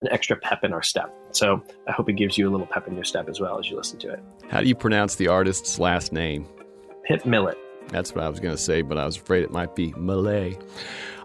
[0.00, 1.14] an extra pep in our step.
[1.32, 3.70] So I hope it gives you a little pep in your step as well as
[3.70, 4.20] you listen to it.
[4.48, 6.48] How do you pronounce the artist's last name?
[7.04, 7.58] Pip Millett.
[7.88, 10.56] That's what I was going to say, but I was afraid it might be Malay.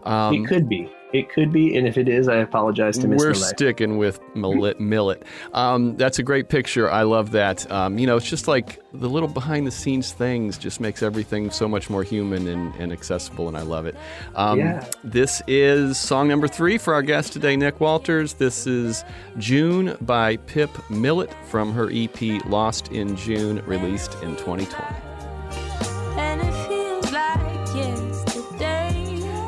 [0.04, 0.92] Um, it could be.
[1.14, 4.80] It could be, and if it is, I apologize to Miss We're sticking with millet.
[4.82, 5.24] millet.
[5.54, 6.92] Um, that's a great picture.
[6.92, 7.70] I love that.
[7.72, 11.50] Um, you know, it's just like the little behind the scenes things just makes everything
[11.50, 13.96] so much more human and, and accessible, and I love it.
[14.36, 14.86] Um, yeah.
[15.02, 18.34] This is song number three for our guest today, Nick Walters.
[18.34, 19.06] This is
[19.38, 25.07] June by Pip Millett from her EP Lost in June, released in 2020.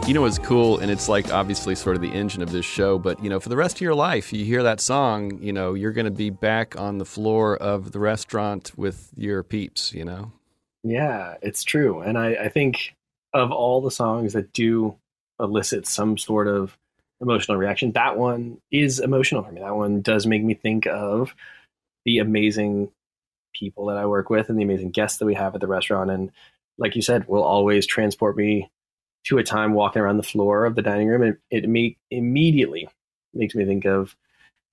[0.10, 2.98] You know what's cool, and it's like obviously sort of the engine of this show,
[2.98, 5.76] but you know, for the rest of your life, you hear that song, you know,
[5.76, 10.04] you're going to be back on the floor of the restaurant with your peeps, you
[10.04, 10.32] know?
[10.84, 12.02] Yeah, it's true.
[12.02, 12.96] And I, I think
[13.36, 14.96] of all the songs that do
[15.40, 16.76] elicit some sort of
[17.22, 19.62] emotional reaction, that one is emotional for me.
[19.62, 21.36] That one does make me think of
[22.06, 22.90] the amazing
[23.54, 26.10] people that I work with and the amazing guests that we have at the restaurant.
[26.10, 26.32] And
[26.80, 28.72] like you said, will always transport me
[29.26, 32.88] to a time walking around the floor of the dining room, and it me immediately
[33.34, 34.16] makes me think of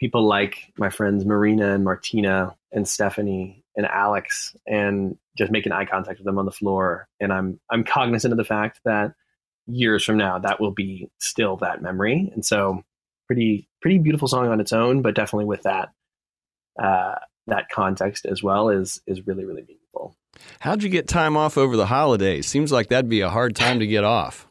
[0.01, 5.85] people like my friends Marina and Martina and Stephanie and Alex, and just making eye
[5.85, 7.09] contact with them on the floor.
[7.21, 9.15] And I'm I'm cognizant of the fact that
[9.67, 12.31] years from now that will be still that memory.
[12.35, 12.83] And so,
[13.27, 15.91] pretty pretty beautiful song on its own, but definitely with that
[16.83, 17.17] uh,
[17.47, 20.17] that context as well is is really really meaningful.
[20.61, 22.47] How'd you get time off over the holidays?
[22.47, 24.47] Seems like that'd be a hard time to get off.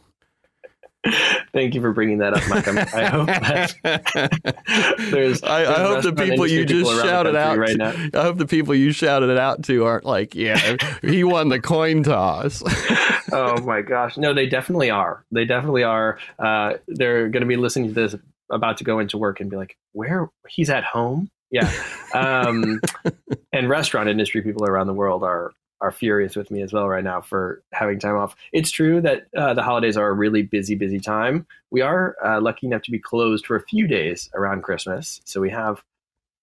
[1.54, 2.68] Thank you for bringing that up, Mike.
[2.68, 5.44] I hope that there's.
[5.44, 7.58] I, I hope the people you just shouted out.
[7.58, 7.94] Right now.
[8.14, 11.60] I hope the people you shouted it out to aren't like, yeah, he won the
[11.60, 12.64] coin toss.
[13.32, 15.24] oh my gosh, no, they definitely are.
[15.32, 16.20] They definitely are.
[16.40, 18.16] Uh, they're going to be listening to this,
[18.52, 21.30] about to go into work, and be like, where he's at home.
[21.52, 21.72] Yeah,
[22.14, 22.82] um,
[23.54, 25.54] and restaurant industry people around the world are
[25.86, 28.36] are furious with me as well right now for having time off.
[28.52, 31.46] It's true that uh, the holidays are a really busy, busy time.
[31.70, 35.40] We are uh, lucky enough to be closed for a few days around Christmas, so
[35.40, 35.84] we have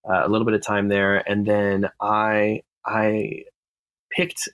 [0.08, 1.28] uh, a little bit of time there.
[1.28, 3.44] And then I I
[4.10, 4.48] picked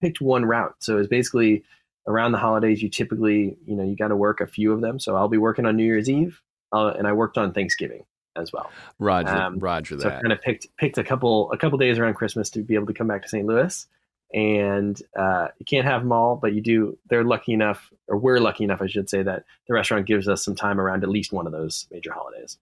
[0.00, 1.64] picked one route, so it's basically
[2.06, 2.82] around the holidays.
[2.82, 4.98] You typically you know you got to work a few of them.
[4.98, 6.40] So I'll be working on New Year's Eve,
[6.72, 8.04] uh, and I worked on Thanksgiving
[8.34, 8.70] as well.
[8.98, 10.02] Roger, um, Roger that.
[10.02, 12.74] So I kind of picked picked a couple a couple days around Christmas to be
[12.74, 13.46] able to come back to St.
[13.46, 13.86] Louis,
[14.32, 16.98] and uh, you can't have them all, but you do.
[17.08, 20.44] They're lucky enough, or we're lucky enough, I should say, that the restaurant gives us
[20.44, 22.58] some time around at least one of those major holidays.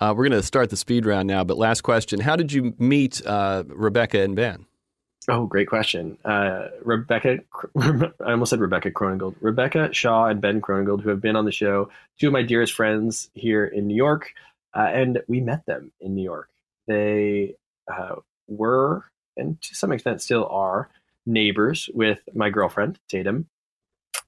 [0.00, 2.74] Uh, we're going to start the speed round now, but last question: How did you
[2.78, 4.66] meet uh, Rebecca and Ben?
[5.26, 6.18] Oh, great question.
[6.22, 7.38] Uh, Rebecca,
[7.80, 9.36] I almost said Rebecca Kronengold.
[9.40, 11.88] Rebecca Shaw and Ben Kronengold, who have been on the show,
[12.20, 14.34] two of my dearest friends here in New York
[14.74, 16.48] uh, and we met them in New York.
[16.86, 17.54] They
[17.90, 18.16] uh,
[18.48, 19.04] were,
[19.36, 20.90] and to some extent still are,
[21.26, 23.46] neighbors with my girlfriend Tatum,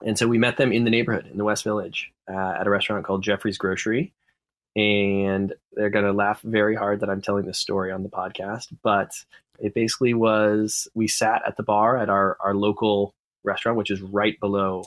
[0.05, 2.71] and so we met them in the neighborhood in the West Village uh, at a
[2.71, 4.13] restaurant called Jeffrey's Grocery.
[4.75, 8.67] And they're going to laugh very hard that I'm telling this story on the podcast,
[8.83, 9.11] but
[9.59, 14.03] it basically was we sat at the bar at our, our local restaurant, which is
[14.03, 14.85] right below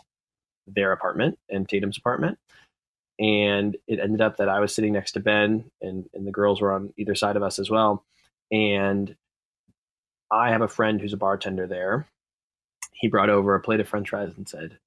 [0.67, 2.37] their apartment and Tatum's apartment
[3.19, 6.61] and it ended up that I was sitting next to Ben, and and the girls
[6.61, 8.03] were on either side of us as well.
[8.51, 9.15] And
[10.31, 12.07] I have a friend who's a bartender there.
[12.93, 14.77] He brought over a plate of French fries and said,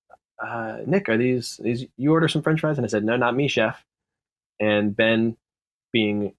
[0.42, 3.36] uh, "Nick, are these these you order some French fries?" And I said, "No, not
[3.36, 3.84] me, chef."
[4.60, 5.36] And Ben,
[5.92, 6.34] being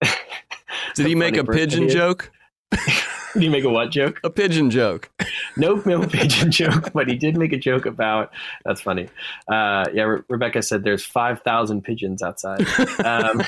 [0.94, 2.30] did he make a pigeon joke?
[2.70, 4.20] did he make a what joke?
[4.24, 5.10] A pigeon joke.
[5.56, 8.32] nope, no pigeon joke, but he did make a joke about.
[8.64, 9.08] That's funny.
[9.48, 12.66] Uh, yeah, Re- Rebecca said there's five thousand pigeons outside.
[13.04, 13.42] Um,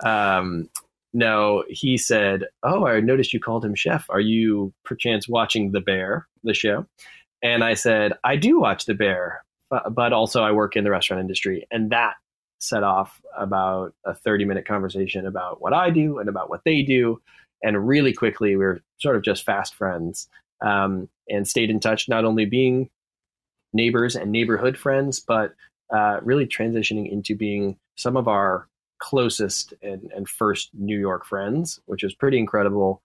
[0.04, 0.68] um,
[1.12, 4.06] no, he said, "Oh, I noticed you called him chef.
[4.08, 6.86] Are you perchance watching The Bear, the show?"
[7.42, 11.20] And I said, "I do watch The Bear, but, also I work in the restaurant
[11.20, 12.14] industry." And that
[12.60, 16.82] set off about a 30 minute conversation about what I do and about what they
[16.82, 17.20] do.
[17.62, 20.28] And really quickly, we were sort of just fast friends
[20.64, 22.88] um, and stayed in touch, not only being
[23.72, 25.54] neighbors and neighborhood friends, but
[25.92, 28.68] uh, really transitioning into being some of our
[29.02, 33.02] closest and, and first New York friends, which is pretty incredible.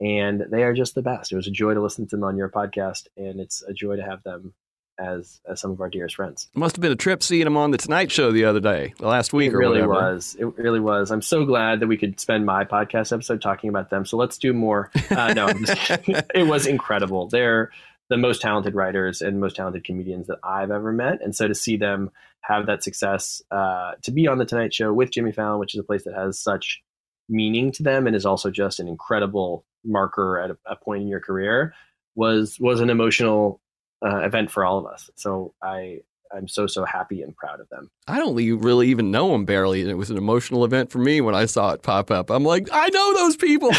[0.00, 1.32] And they are just the best.
[1.32, 3.96] It was a joy to listen to them on your podcast, and it's a joy
[3.96, 4.54] to have them
[4.98, 6.48] as as some of our dearest friends.
[6.54, 8.94] It must have been a trip seeing them on the Tonight Show the other day,
[8.98, 10.12] the last week it really whatever.
[10.12, 10.36] was.
[10.38, 11.10] It really was.
[11.10, 14.04] I'm so glad that we could spend my podcast episode talking about them.
[14.04, 14.90] So let's do more.
[15.10, 15.48] Uh, no,
[16.34, 17.28] it was incredible.
[17.28, 17.70] They're
[18.10, 21.54] the most talented writers and most talented comedians that I've ever met, and so to
[21.54, 25.58] see them have that success, uh, to be on the Tonight Show with Jimmy Fallon,
[25.58, 26.80] which is a place that has such
[27.28, 31.08] meaning to them and is also just an incredible marker at a, a point in
[31.08, 31.74] your career,
[32.14, 33.60] was was an emotional
[34.04, 35.10] uh, event for all of us.
[35.16, 36.00] So I
[36.34, 37.90] I'm so so happy and proud of them.
[38.06, 41.20] I don't really even know them barely, and it was an emotional event for me
[41.20, 42.30] when I saw it pop up.
[42.30, 43.70] I'm like, I know those people.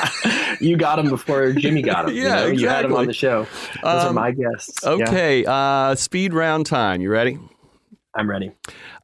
[0.60, 2.14] you got them before Jimmy got them.
[2.16, 2.36] yeah, you know?
[2.46, 2.62] exactly.
[2.62, 3.46] You had them on the show.
[3.82, 4.80] Those Um, are my guests.
[4.84, 7.00] Yeah, Okay, uh, speed round time.
[7.00, 7.38] You ready?
[8.14, 8.52] I'm ready.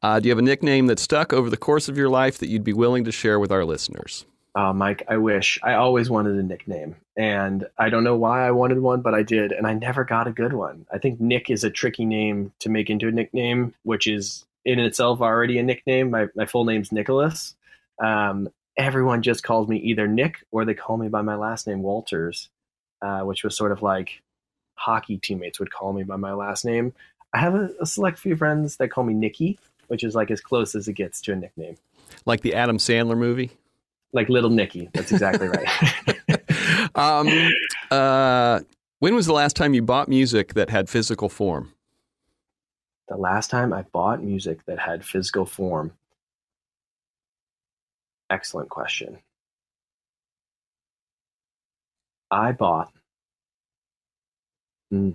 [0.03, 2.47] Uh, do you have a nickname that stuck over the course of your life that
[2.47, 4.25] you'd be willing to share with our listeners?
[4.55, 5.59] Oh, Mike, I wish.
[5.61, 6.95] I always wanted a nickname.
[7.15, 9.51] And I don't know why I wanted one, but I did.
[9.51, 10.85] And I never got a good one.
[10.91, 14.79] I think Nick is a tricky name to make into a nickname, which is in
[14.79, 16.09] itself already a nickname.
[16.09, 17.55] My, my full name's Nicholas.
[18.03, 21.83] Um, everyone just calls me either Nick or they call me by my last name,
[21.83, 22.49] Walters,
[23.01, 24.21] uh, which was sort of like
[24.75, 26.93] hockey teammates would call me by my last name.
[27.33, 30.41] I have a, a select few friends that call me Nicky, which is like as
[30.41, 31.77] close as it gets to a nickname.
[32.25, 33.51] Like the Adam Sandler movie?
[34.13, 34.89] Like Little Nicky.
[34.93, 36.89] That's exactly right.
[36.95, 37.27] um,
[37.91, 38.61] uh,
[38.99, 41.73] when was the last time you bought music that had physical form?
[43.09, 45.91] the last time I bought music that had physical form?
[48.29, 49.17] Excellent question.
[52.29, 52.93] I bought.
[54.91, 55.11] Hmm.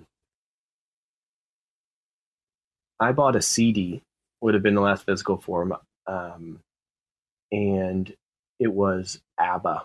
[2.99, 4.01] I bought a CD,
[4.41, 5.73] would have been the last physical form,
[6.07, 6.59] um,
[7.51, 8.13] and
[8.65, 9.83] it was ABBA.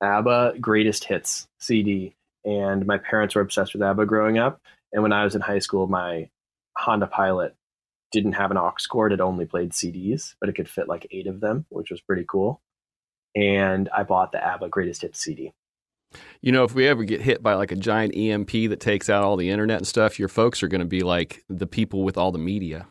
[0.00, 2.14] ABBA Greatest Hits CD.
[2.44, 4.60] And my parents were obsessed with ABBA growing up.
[4.92, 6.30] And when I was in high school, my
[6.76, 7.56] Honda Pilot
[8.12, 9.12] didn't have an aux cord.
[9.12, 12.24] It only played CDs, but it could fit like eight of them, which was pretty
[12.28, 12.60] cool.
[13.34, 15.52] And I bought the ABBA Greatest Hits CD.
[16.40, 19.24] You know, if we ever get hit by like a giant EMP that takes out
[19.24, 22.16] all the internet and stuff, your folks are going to be like the people with
[22.16, 22.86] all the media.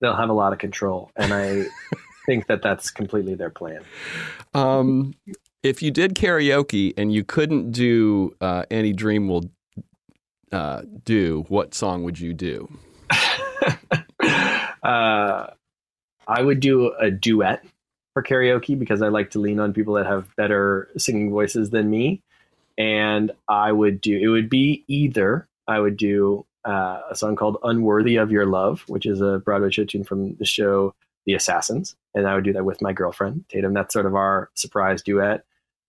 [0.00, 1.10] They'll have a lot of control.
[1.16, 1.64] And I
[2.26, 3.82] think that that's completely their plan.
[4.52, 5.14] Um,
[5.62, 9.50] if you did karaoke and you couldn't do uh, any dream will
[10.52, 12.70] uh, do, what song would you do?
[14.82, 15.46] uh,
[16.26, 17.64] I would do a duet
[18.12, 21.90] for karaoke because I like to lean on people that have better singing voices than
[21.90, 22.22] me.
[22.76, 27.58] And I would do it would be either I would do uh, a song called
[27.62, 30.94] "Unworthy of Your Love," which is a Broadway show tune from the show
[31.26, 33.74] The Assassins, and I would do that with my girlfriend Tatum.
[33.74, 35.44] That's sort of our surprise duet.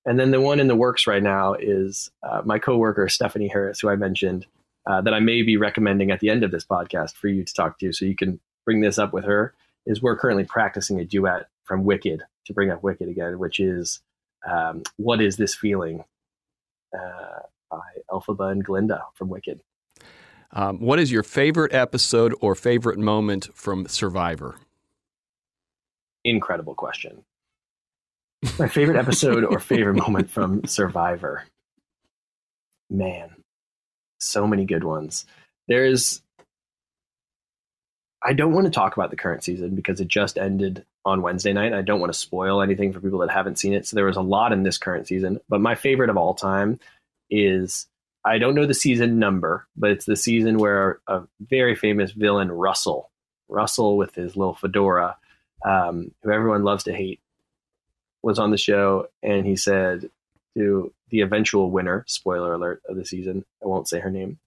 [0.06, 3.80] And then the one in the works right now is uh, my coworker Stephanie Harris,
[3.80, 4.46] who I mentioned,
[4.88, 7.54] uh, that I may be recommending at the end of this podcast for you to
[7.54, 9.54] talk to, so you can bring this up with her.
[9.86, 14.02] Is we're currently practicing a duet from Wicked to bring up Wicked again, which is
[14.48, 16.04] um, "What Is This Feeling"
[16.94, 17.82] uh, by
[18.12, 19.62] Elphaba and Glinda from Wicked.
[20.52, 24.56] Um, what is your favorite episode or favorite moment from Survivor?
[26.26, 27.24] Incredible question.
[28.60, 31.44] My favorite episode or favorite moment from Survivor.
[32.90, 33.30] Man,
[34.20, 35.26] so many good ones.
[35.68, 36.22] There's
[38.24, 41.54] I don't want to talk about the current season because it just ended on Wednesday
[41.54, 41.74] night.
[41.74, 43.86] I don't want to spoil anything for people that haven't seen it.
[43.86, 46.80] So there was a lot in this current season, but my favorite of all time
[47.30, 47.88] is
[48.26, 52.52] I don't know the season number, but it's the season where a very famous villain,
[52.52, 53.12] Russell,
[53.48, 55.18] Russell with his little fedora,
[55.64, 57.20] um, who everyone loves to hate,
[58.22, 60.10] was on the show, and he said
[60.58, 64.40] to the eventual winner, spoiler alert of the season, I won't say her name.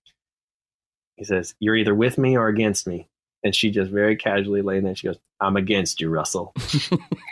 [1.17, 3.09] He says, "You're either with me or against me,"
[3.43, 4.95] and she just very casually laying there.
[4.95, 6.55] She goes, "I'm against you, Russell."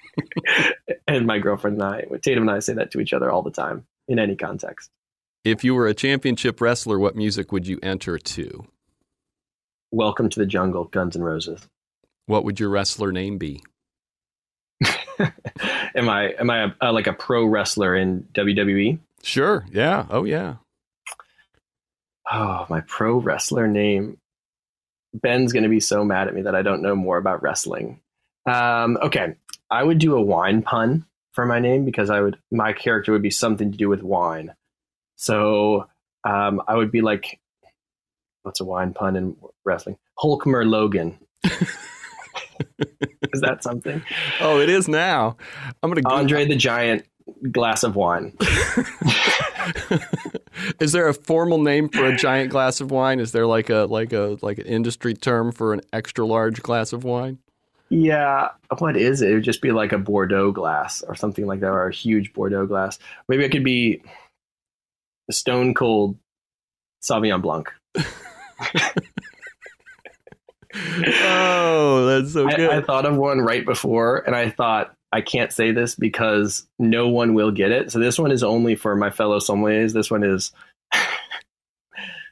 [1.06, 3.50] and my girlfriend and I, Tatum and I, say that to each other all the
[3.50, 4.90] time in any context.
[5.44, 8.66] If you were a championship wrestler, what music would you enter to?
[9.92, 11.68] Welcome to the Jungle, Guns N' Roses.
[12.26, 13.62] What would your wrestler name be?
[15.94, 18.98] am I am I a, a, like a pro wrestler in WWE?
[19.22, 19.64] Sure.
[19.72, 20.06] Yeah.
[20.10, 20.56] Oh yeah.
[22.30, 24.18] Oh, my pro wrestler name.
[25.14, 28.00] Ben's going to be so mad at me that I don't know more about wrestling.
[28.44, 29.34] Um, okay,
[29.70, 33.22] I would do a wine pun for my name because I would my character would
[33.22, 34.54] be something to do with wine.
[35.16, 35.86] So
[36.24, 37.40] um, I would be like,
[38.42, 39.96] what's a wine pun in wrestling?
[40.18, 41.18] Hulkmer Logan.
[43.32, 44.02] is that something?
[44.40, 45.36] Oh, it is now.
[45.82, 47.04] I'm gonna Andre the Giant
[47.50, 48.36] glass of wine.
[50.80, 53.20] is there a formal name for a giant glass of wine?
[53.20, 56.92] Is there like a like a like an industry term for an extra large glass
[56.92, 57.38] of wine?
[57.88, 58.48] Yeah,
[58.78, 59.30] what is it?
[59.30, 62.32] It would just be like a Bordeaux glass or something like that, or a huge
[62.32, 62.98] Bordeaux glass.
[63.28, 64.02] Maybe it could be
[65.28, 66.16] a stone cold
[67.02, 67.72] Sauvignon Blanc.
[71.22, 72.70] oh, that's so good.
[72.70, 76.66] I, I thought of one right before, and I thought I can't say this because
[76.78, 77.92] no one will get it.
[77.92, 79.92] So this one is only for my fellow sommeliers.
[79.92, 80.52] This one is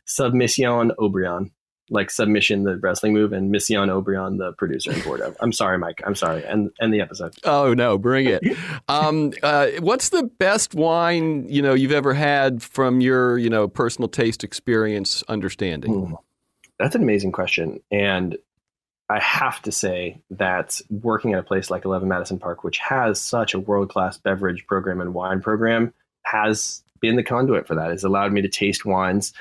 [0.07, 1.51] Submission Haut-Brion
[1.91, 5.35] like submission the wrestling move and Mission Haut-Brion the producer and Bordeaux.
[5.41, 6.03] I'm sorry, Mike.
[6.05, 6.45] I'm sorry.
[6.45, 7.35] And end the episode.
[7.45, 8.43] Oh no, bring it.
[8.89, 13.69] um, uh, what's the best wine you know you've ever had from your you know
[13.69, 16.07] personal taste experience understanding?
[16.07, 16.19] Mm,
[16.79, 18.37] that's an amazing question, and
[19.09, 23.21] I have to say that working at a place like Eleven Madison Park, which has
[23.21, 25.93] such a world class beverage program and wine program,
[26.25, 27.91] has been the conduit for that.
[27.91, 29.35] Has allowed me to taste wines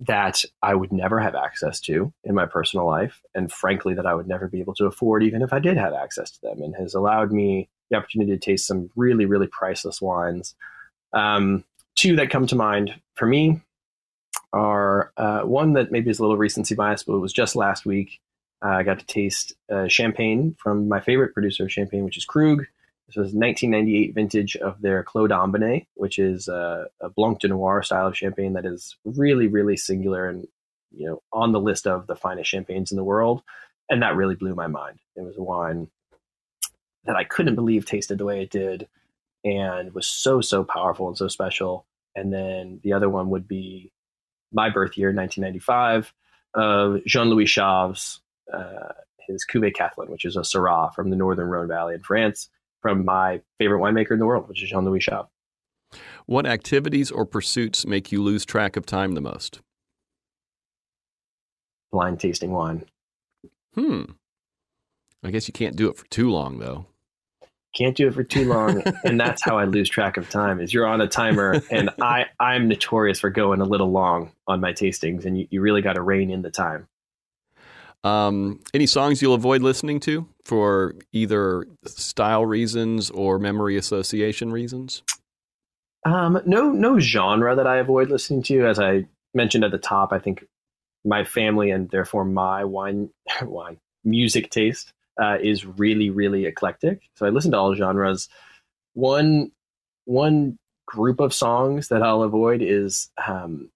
[0.00, 4.14] that I would never have access to in my personal life, and frankly, that I
[4.14, 6.74] would never be able to afford even if I did have access to them, and
[6.76, 10.54] has allowed me the opportunity to taste some really, really priceless wines.
[11.12, 11.64] Um,
[11.96, 13.62] two that come to mind for me
[14.52, 17.86] are uh, one that maybe is a little recency bias, but it was just last
[17.86, 18.20] week.
[18.64, 22.24] Uh, I got to taste uh, champagne from my favorite producer of champagne, which is
[22.24, 22.64] Krug.
[23.06, 27.82] This was 1998 vintage of their Clos d'Ambonnay, which is a, a Blanc de Noir
[27.82, 30.46] style of champagne that is really, really singular and
[30.92, 33.42] you know on the list of the finest champagnes in the world.
[33.88, 34.98] And that really blew my mind.
[35.14, 35.88] It was a wine
[37.04, 38.88] that I couldn't believe tasted the way it did,
[39.44, 41.86] and was so so powerful and so special.
[42.16, 43.92] And then the other one would be
[44.52, 46.12] my birth year, 1995,
[46.54, 48.20] of Jean Louis Chaves,
[48.52, 48.92] uh,
[49.26, 52.48] his Cuvée Catherine, which is a Syrah from the northern Rhone Valley in France
[52.80, 55.28] from my favorite winemaker in the world, which is Jean Louis Chaves.
[56.26, 59.60] What activities or pursuits make you lose track of time the most?
[61.92, 62.84] Blind tasting wine.
[63.74, 64.02] Hmm.
[65.22, 66.86] I guess you can't do it for too long, though.
[67.76, 70.60] Can't do it for too long, and that's how I lose track of time.
[70.60, 74.60] Is you're on a timer, and I I'm notorious for going a little long on
[74.60, 76.88] my tastings, and you, you really got to rein in the time.
[78.02, 85.02] Um, any songs you'll avoid listening to for either style reasons or memory association reasons?
[86.06, 88.66] Um, no, no genre that I avoid listening to.
[88.66, 90.46] As I mentioned at the top, I think
[91.04, 93.10] my family and therefore my wine,
[93.42, 97.02] wine music taste uh, is really, really eclectic.
[97.14, 98.28] So I listen to all genres.
[98.94, 99.50] One,
[100.04, 103.70] one group of songs that I'll avoid is um,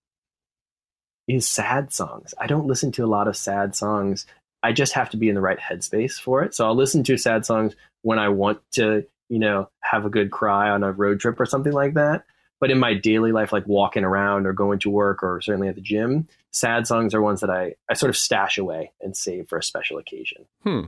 [1.28, 2.34] is sad songs.
[2.38, 4.26] I don't listen to a lot of sad songs.
[4.62, 6.54] I just have to be in the right headspace for it.
[6.54, 10.30] So I'll listen to sad songs when I want to, you know, have a good
[10.30, 12.24] cry on a road trip or something like that.
[12.60, 15.74] But in my daily life, like walking around or going to work or certainly at
[15.74, 19.48] the gym, sad songs are ones that I, I sort of stash away and save
[19.48, 20.44] for a special occasion.
[20.62, 20.82] Hmm.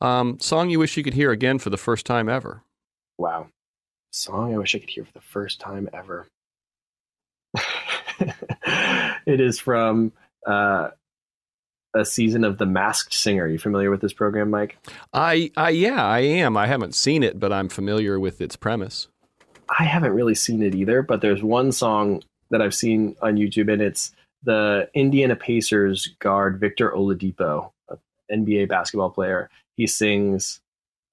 [0.00, 2.62] Um, song you wish you could hear again for the first time ever?
[3.18, 3.48] Wow.
[4.10, 6.26] Song I wish I could hear for the first time ever.
[9.26, 10.12] it is from
[10.46, 10.90] uh,
[11.94, 13.44] a season of The Masked Singer.
[13.44, 14.78] Are you familiar with this program, Mike?
[15.12, 16.56] I, I yeah, I am.
[16.56, 19.08] I haven't seen it, but I'm familiar with its premise.
[19.68, 23.72] I haven't really seen it either, but there's one song that I've seen on YouTube,
[23.72, 24.12] and it's
[24.42, 27.70] the Indiana Pacers guard Victor Oladipo,
[28.30, 29.50] NBA basketball player.
[29.76, 30.60] He sings.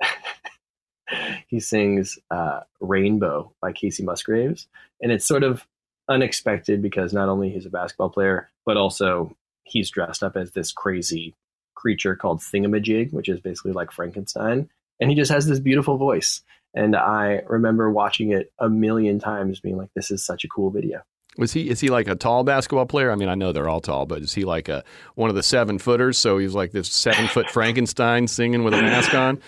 [1.47, 4.67] he sings uh, "Rainbow" by Kacey Musgraves,
[5.01, 5.65] and it's sort of
[6.09, 10.71] unexpected because not only he's a basketball player, but also he's dressed up as this
[10.71, 11.33] crazy
[11.75, 14.69] creature called Thingamajig, which is basically like Frankenstein.
[14.99, 16.41] And he just has this beautiful voice.
[16.73, 20.71] And I remember watching it a million times, being like, "This is such a cool
[20.71, 21.01] video."
[21.37, 21.69] Was he?
[21.69, 23.11] Is he like a tall basketball player?
[23.11, 24.83] I mean, I know they're all tall, but is he like a
[25.15, 26.17] one of the seven footers?
[26.17, 29.39] So he's like this seven foot Frankenstein singing with a mask on.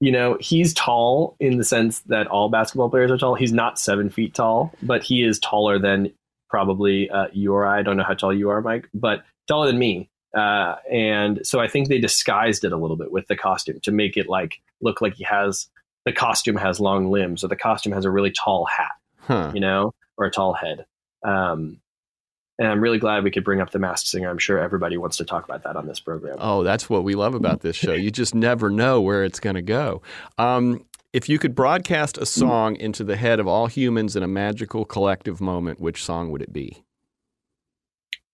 [0.00, 3.34] you know, he's tall in the sense that all basketball players are tall.
[3.34, 6.12] He's not seven feet tall, but he is taller than
[6.48, 7.80] probably uh, you or I.
[7.80, 10.10] I don't know how tall you are, Mike, but taller than me.
[10.36, 13.92] Uh, and so I think they disguised it a little bit with the costume to
[13.92, 15.68] make it like look like he has
[16.04, 19.52] the costume has long limbs or the costume has a really tall hat, huh.
[19.54, 20.86] you know, or a tall head.
[21.24, 21.80] Um,
[22.58, 24.30] and I'm really glad we could bring up the Masked Singer.
[24.30, 26.36] I'm sure everybody wants to talk about that on this program.
[26.38, 27.92] Oh, that's what we love about this show.
[27.94, 30.02] You just never know where it's going to go.
[30.38, 34.28] Um, if you could broadcast a song into the head of all humans in a
[34.28, 36.84] magical collective moment, which song would it be?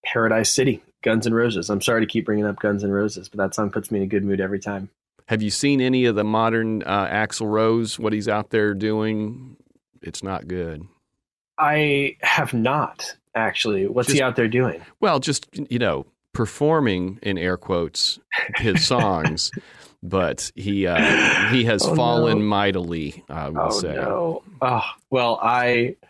[0.04, 1.70] Paradise City, Guns N' Roses.
[1.70, 4.04] I'm sorry to keep bringing up Guns N' Roses, but that song puts me in
[4.04, 4.90] a good mood every time.
[5.30, 8.00] Have you seen any of the modern uh, Axl Rose?
[8.00, 9.56] What he's out there doing?
[10.02, 10.88] It's not good.
[11.56, 13.86] I have not actually.
[13.86, 14.82] What's just, he out there doing?
[14.98, 18.18] Well, just you know, performing in air quotes
[18.56, 19.52] his songs,
[20.02, 21.00] but he uh,
[21.50, 22.44] he has oh, fallen no.
[22.46, 23.22] mightily.
[23.28, 23.94] I will oh, say.
[23.94, 24.42] No.
[24.60, 25.94] Oh well, I.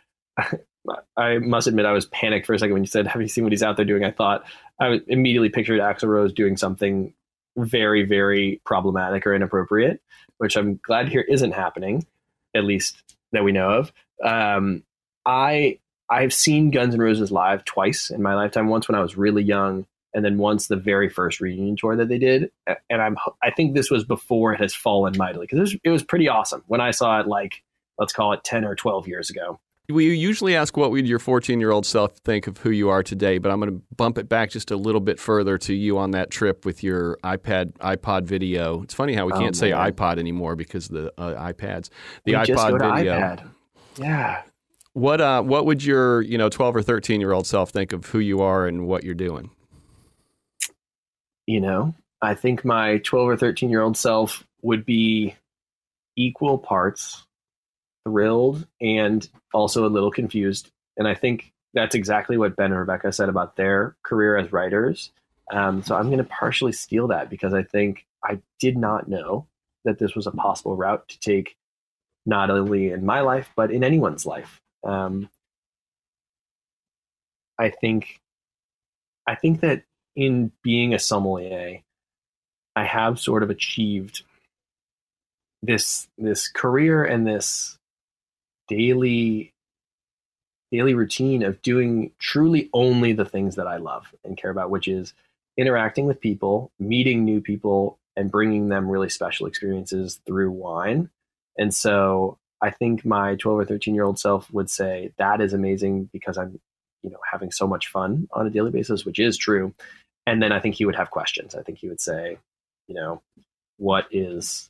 [1.14, 3.44] I must admit, I was panicked for a second when you said, "Have you seen
[3.44, 4.44] what he's out there doing?" I thought
[4.80, 7.12] I immediately pictured Axl Rose doing something
[7.56, 10.00] very, very problematic or inappropriate,
[10.38, 12.06] which I'm glad here isn't happening,
[12.54, 13.92] at least that we know of.
[14.24, 14.82] Um,
[15.26, 15.78] I
[16.10, 18.68] I've seen Guns N' Roses live twice in my lifetime.
[18.68, 22.08] Once when I was really young, and then once the very first reunion tour that
[22.08, 22.50] they did.
[22.88, 25.90] And I'm I think this was before it has fallen mightily because it was, it
[25.90, 27.62] was pretty awesome when I saw it like
[27.98, 29.60] let's call it ten or twelve years ago.
[29.90, 33.02] We usually ask what would your 14 year old self think of who you are
[33.02, 35.98] today, but I'm going to bump it back just a little bit further to you
[35.98, 38.82] on that trip with your iPad iPod video.
[38.82, 41.90] It's funny how we oh, can't say iPod anymore because the uh, iPads.
[42.24, 43.14] The we iPod video.
[43.14, 43.48] IPad.
[43.98, 44.42] Yeah.
[44.92, 48.06] What uh, what would your you know 12 or 13 year old self think of
[48.06, 49.50] who you are and what you're doing?
[51.46, 55.34] You know, I think my 12 or 13 year old self would be
[56.16, 57.24] equal parts
[58.04, 60.70] thrilled and also a little confused.
[60.96, 65.12] And I think that's exactly what Ben and Rebecca said about their career as writers.
[65.52, 69.46] Um, so I'm going to partially steal that because I think I did not know
[69.84, 71.56] that this was a possible route to take,
[72.26, 74.60] not only in my life, but in anyone's life.
[74.84, 75.28] Um,
[77.58, 78.20] I think,
[79.26, 79.84] I think that
[80.16, 81.80] in being a sommelier,
[82.76, 84.22] I have sort of achieved
[85.62, 87.76] this this career and this
[88.70, 89.52] daily
[90.70, 94.86] daily routine of doing truly only the things that I love and care about, which
[94.86, 95.12] is
[95.56, 101.10] interacting with people, meeting new people, and bringing them really special experiences through wine.
[101.58, 105.52] And so I think my 12 or 13 year old self would say that is
[105.52, 106.60] amazing because I'm,
[107.02, 109.74] you know, having so much fun on a daily basis, which is true.
[110.26, 111.54] And then I think he would have questions.
[111.54, 112.38] I think he would say,
[112.86, 113.22] you know,
[113.78, 114.69] what is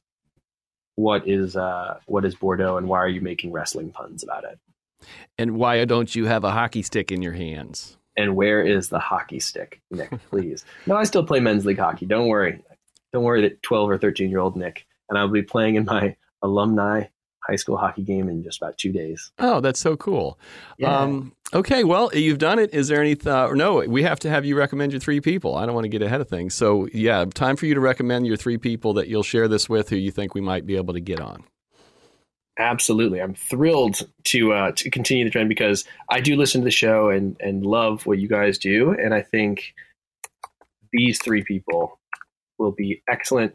[1.01, 4.59] what is uh, what is Bordeaux and why are you making wrestling puns about it?
[5.39, 7.97] And why don't you have a hockey stick in your hands?
[8.17, 10.11] And where is the hockey stick, Nick?
[10.31, 10.65] Please.
[10.87, 12.07] no, I still play men's league hockey.
[12.07, 12.63] Don't worry.
[13.13, 16.17] Don't worry that 12 or 13 year old Nick and I'll be playing in my
[16.41, 17.05] alumni
[17.51, 19.33] high school hockey game in just about two days.
[19.39, 20.39] Oh, that's so cool.
[20.79, 20.97] Yeah.
[20.97, 22.73] Um, okay, well, you've done it.
[22.73, 23.17] Is there any?
[23.17, 25.57] Th- uh, no, we have to have you recommend your three people.
[25.57, 26.55] I don't want to get ahead of things.
[26.55, 29.89] So, yeah, time for you to recommend your three people that you'll share this with,
[29.89, 31.43] who you think we might be able to get on.
[32.59, 36.71] Absolutely, I'm thrilled to uh, to continue the trend because I do listen to the
[36.71, 39.75] show and and love what you guys do, and I think
[40.93, 41.99] these three people
[42.59, 43.55] will be excellent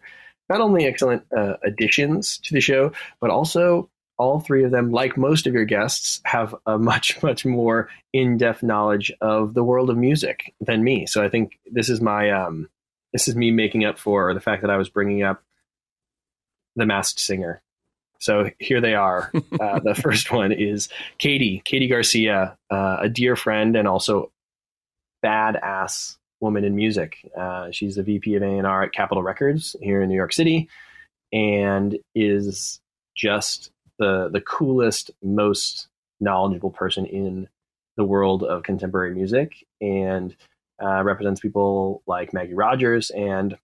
[0.49, 5.17] not only excellent uh, additions to the show, but also all three of them, like
[5.17, 9.97] most of your guests, have a much, much more in-depth knowledge of the world of
[9.97, 11.05] music than me.
[11.05, 12.69] So I think this is my um,
[13.13, 15.41] this is me making up for the fact that I was bringing up
[16.75, 17.61] the Masked Singer.
[18.19, 19.31] So here they are.
[19.55, 24.31] Uh, the first one is Katie, Katie Garcia, uh, a dear friend and also
[25.23, 27.29] badass woman in music.
[27.37, 30.69] Uh, she's the VP of A&R at Capitol Records here in New York City,
[31.31, 32.79] and is
[33.15, 35.87] just the the coolest, most
[36.19, 37.47] knowledgeable person in
[37.97, 40.35] the world of contemporary music, and
[40.83, 43.57] uh, represents people like Maggie Rogers, and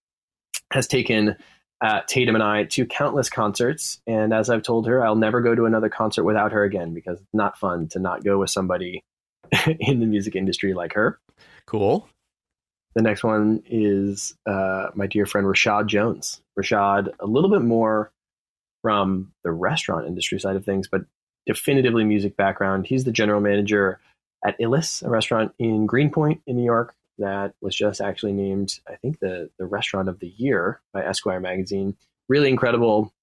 [0.72, 1.36] has taken
[1.82, 4.00] uh, Tatum and I to countless concerts.
[4.06, 7.20] And as I've told her, I'll never go to another concert without her again because
[7.20, 9.04] it's not fun to not go with somebody
[9.80, 11.20] in the music industry like her.
[11.66, 12.08] Cool.
[12.96, 16.42] The next one is uh, my dear friend Rashad Jones.
[16.60, 18.12] Rashad, a little bit more
[18.82, 21.02] from the restaurant industry side of things, but
[21.46, 22.88] definitively music background.
[22.88, 24.00] He's the general manager
[24.46, 28.96] at Ilis, a restaurant in Greenpoint in New York that was just actually named, I
[28.96, 31.96] think, the the restaurant of the year by Esquire magazine.
[32.28, 33.14] Really incredible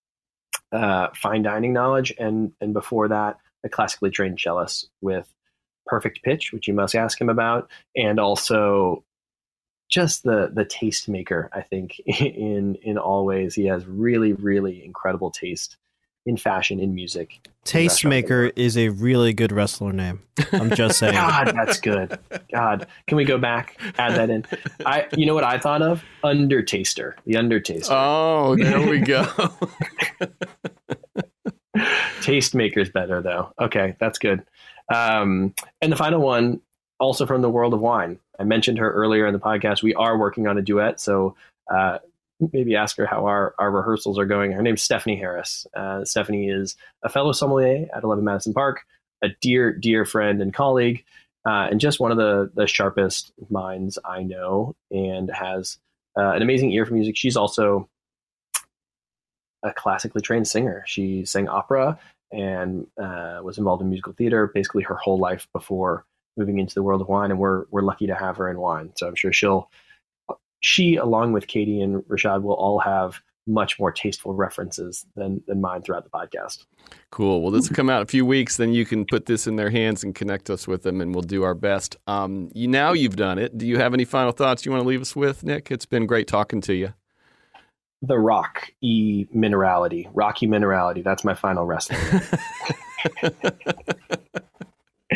[0.73, 5.29] uh, fine dining knowledge, and and before that, a classically trained cellist with
[5.87, 9.05] perfect pitch, which you must ask him about, and also
[9.89, 11.49] just the the taste maker.
[11.53, 15.77] I think in in all ways, he has really really incredible taste
[16.29, 17.49] in fashion, in music.
[17.65, 20.23] Tastemaker is a really good wrestler name.
[20.53, 21.15] I'm just saying.
[21.15, 22.19] God, that's good.
[22.53, 23.81] God, can we go back?
[23.99, 24.45] Add that in.
[24.85, 26.05] I, you know what I thought of?
[26.23, 27.89] Undertaster, the Undertaster.
[27.91, 29.25] Oh, there we go.
[32.21, 33.53] Tastemaker's better though.
[33.59, 34.45] Okay, that's good.
[34.93, 36.61] Um, and the final one,
[36.99, 38.19] also from the world of wine.
[38.39, 39.83] I mentioned her earlier in the podcast.
[39.83, 41.37] We are working on a duet, so
[41.73, 41.99] uh,
[42.53, 44.53] maybe ask her how our, our rehearsals are going.
[44.53, 45.67] Her name's Stephanie Harris.
[45.75, 48.85] Uh, Stephanie is a fellow sommelier at 11 Madison Park,
[49.23, 51.05] a dear, dear friend and colleague,
[51.47, 55.79] uh, and just one of the, the sharpest minds I know, and has
[56.17, 57.17] uh, an amazing ear for music.
[57.17, 57.89] She's also
[59.63, 60.85] a classically trained singer.
[60.87, 61.99] She sang opera
[62.31, 66.05] and uh, was involved in musical theater basically her whole life before
[66.39, 67.31] moving into the world of wine.
[67.31, 68.93] And we're, we're lucky to have her in wine.
[68.97, 69.69] So I'm sure she'll
[70.61, 75.61] she, along with Katie and Rashad, will all have much more tasteful references than than
[75.61, 76.67] mine throughout the podcast.
[77.11, 77.41] Cool.
[77.43, 78.57] Well, this will come out in a few weeks.
[78.57, 81.23] Then you can put this in their hands and connect us with them, and we'll
[81.23, 81.97] do our best.
[82.07, 83.57] Um, you now you've done it.
[83.57, 85.71] Do you have any final thoughts you want to leave us with, Nick?
[85.71, 86.93] It's been great talking to you.
[88.03, 91.03] The rock e minerality, rocky minerality.
[91.03, 92.01] That's my final wrestling.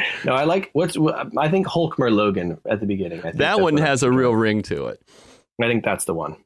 [0.25, 0.97] no, I like what's.
[0.97, 3.23] I think Holkmer Logan at the beginning.
[3.35, 5.01] that one has a real ring to it.
[5.61, 6.37] I think that's the one.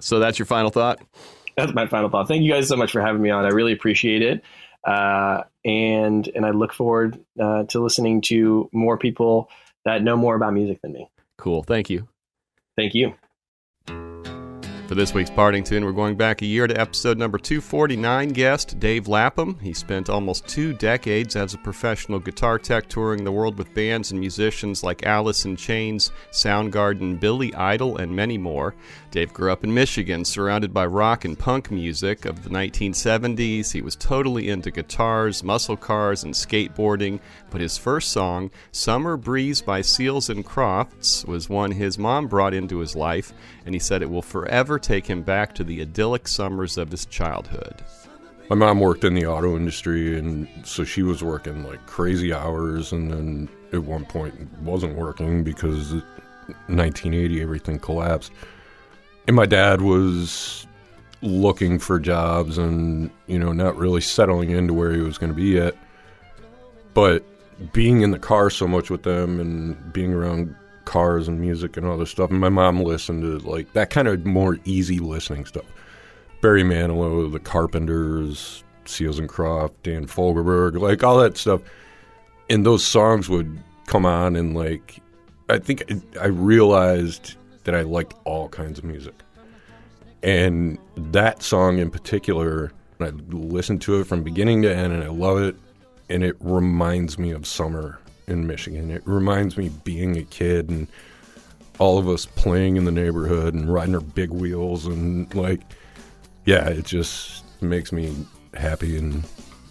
[0.00, 1.00] So that's your final thought?
[1.56, 2.28] That's my final thought.
[2.28, 3.44] Thank you guys so much for having me on.
[3.44, 4.42] I really appreciate it.
[4.84, 9.50] Uh, and and I look forward uh, to listening to more people
[9.84, 11.10] that know more about music than me.
[11.36, 11.62] Cool.
[11.62, 12.08] Thank you.
[12.76, 13.14] Thank you.
[14.98, 18.30] This week's Parting Tune, we're going back a year to episode number 249.
[18.30, 19.56] Guest Dave Lapham.
[19.60, 24.10] He spent almost two decades as a professional guitar tech touring the world with bands
[24.10, 28.74] and musicians like Alice in Chains, Soundgarden, Billy Idol, and many more.
[29.12, 33.70] Dave grew up in Michigan, surrounded by rock and punk music of the 1970s.
[33.70, 37.20] He was totally into guitars, muscle cars, and skateboarding.
[37.50, 42.52] But his first song, Summer Breeze by Seals and Crofts, was one his mom brought
[42.52, 43.32] into his life,
[43.64, 47.04] and he said it will forever take him back to the idyllic summers of his
[47.04, 47.82] childhood.
[48.48, 52.90] My mom worked in the auto industry, and so she was working like crazy hours,
[52.90, 55.92] and then at one point wasn't working because
[56.68, 58.32] 1980 everything collapsed.
[59.26, 60.66] And my dad was
[61.20, 65.36] looking for jobs and, you know, not really settling into where he was going to
[65.36, 65.76] be yet.
[66.94, 67.22] But
[67.74, 70.56] being in the car so much with them and being around
[70.88, 74.08] cars and music and all this stuff, and my mom listened to like that kind
[74.08, 75.66] of more easy listening stuff.
[76.40, 81.60] Barry Manilow, The Carpenters, Seals and Croft, Dan Fogelberg, like all that stuff.
[82.48, 85.00] And those songs would come on, and like,
[85.50, 85.84] I think
[86.18, 87.34] I realized
[87.64, 89.14] that I liked all kinds of music.
[90.22, 95.08] And that song in particular, I listened to it from beginning to end and I
[95.08, 95.54] love it.
[96.08, 98.90] And it reminds me of summer in Michigan.
[98.90, 100.88] It reminds me being a kid and
[101.78, 104.86] all of us playing in the neighborhood and riding our big wheels.
[104.86, 105.60] And like,
[106.44, 108.14] yeah, it just makes me
[108.54, 109.24] happy and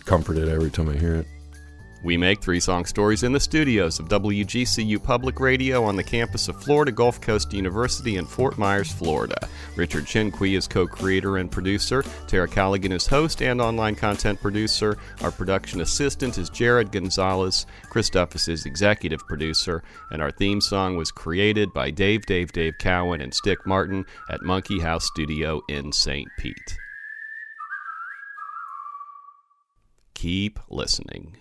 [0.06, 1.28] comforted every time I hear it.
[2.08, 6.48] We make three song stories in the studios of WGCU Public Radio on the campus
[6.48, 9.50] of Florida Gulf Coast University in Fort Myers, Florida.
[9.76, 12.06] Richard Chinqui is co creator and producer.
[12.26, 14.98] Tara Callaghan is host and online content producer.
[15.20, 17.66] Our production assistant is Jared Gonzalez.
[17.92, 19.84] Christophus is executive producer.
[20.10, 24.44] And our theme song was created by Dave Dave Dave Cowan and Stick Martin at
[24.44, 26.30] Monkey House Studio in St.
[26.38, 26.78] Pete.
[30.14, 31.36] Keep listening.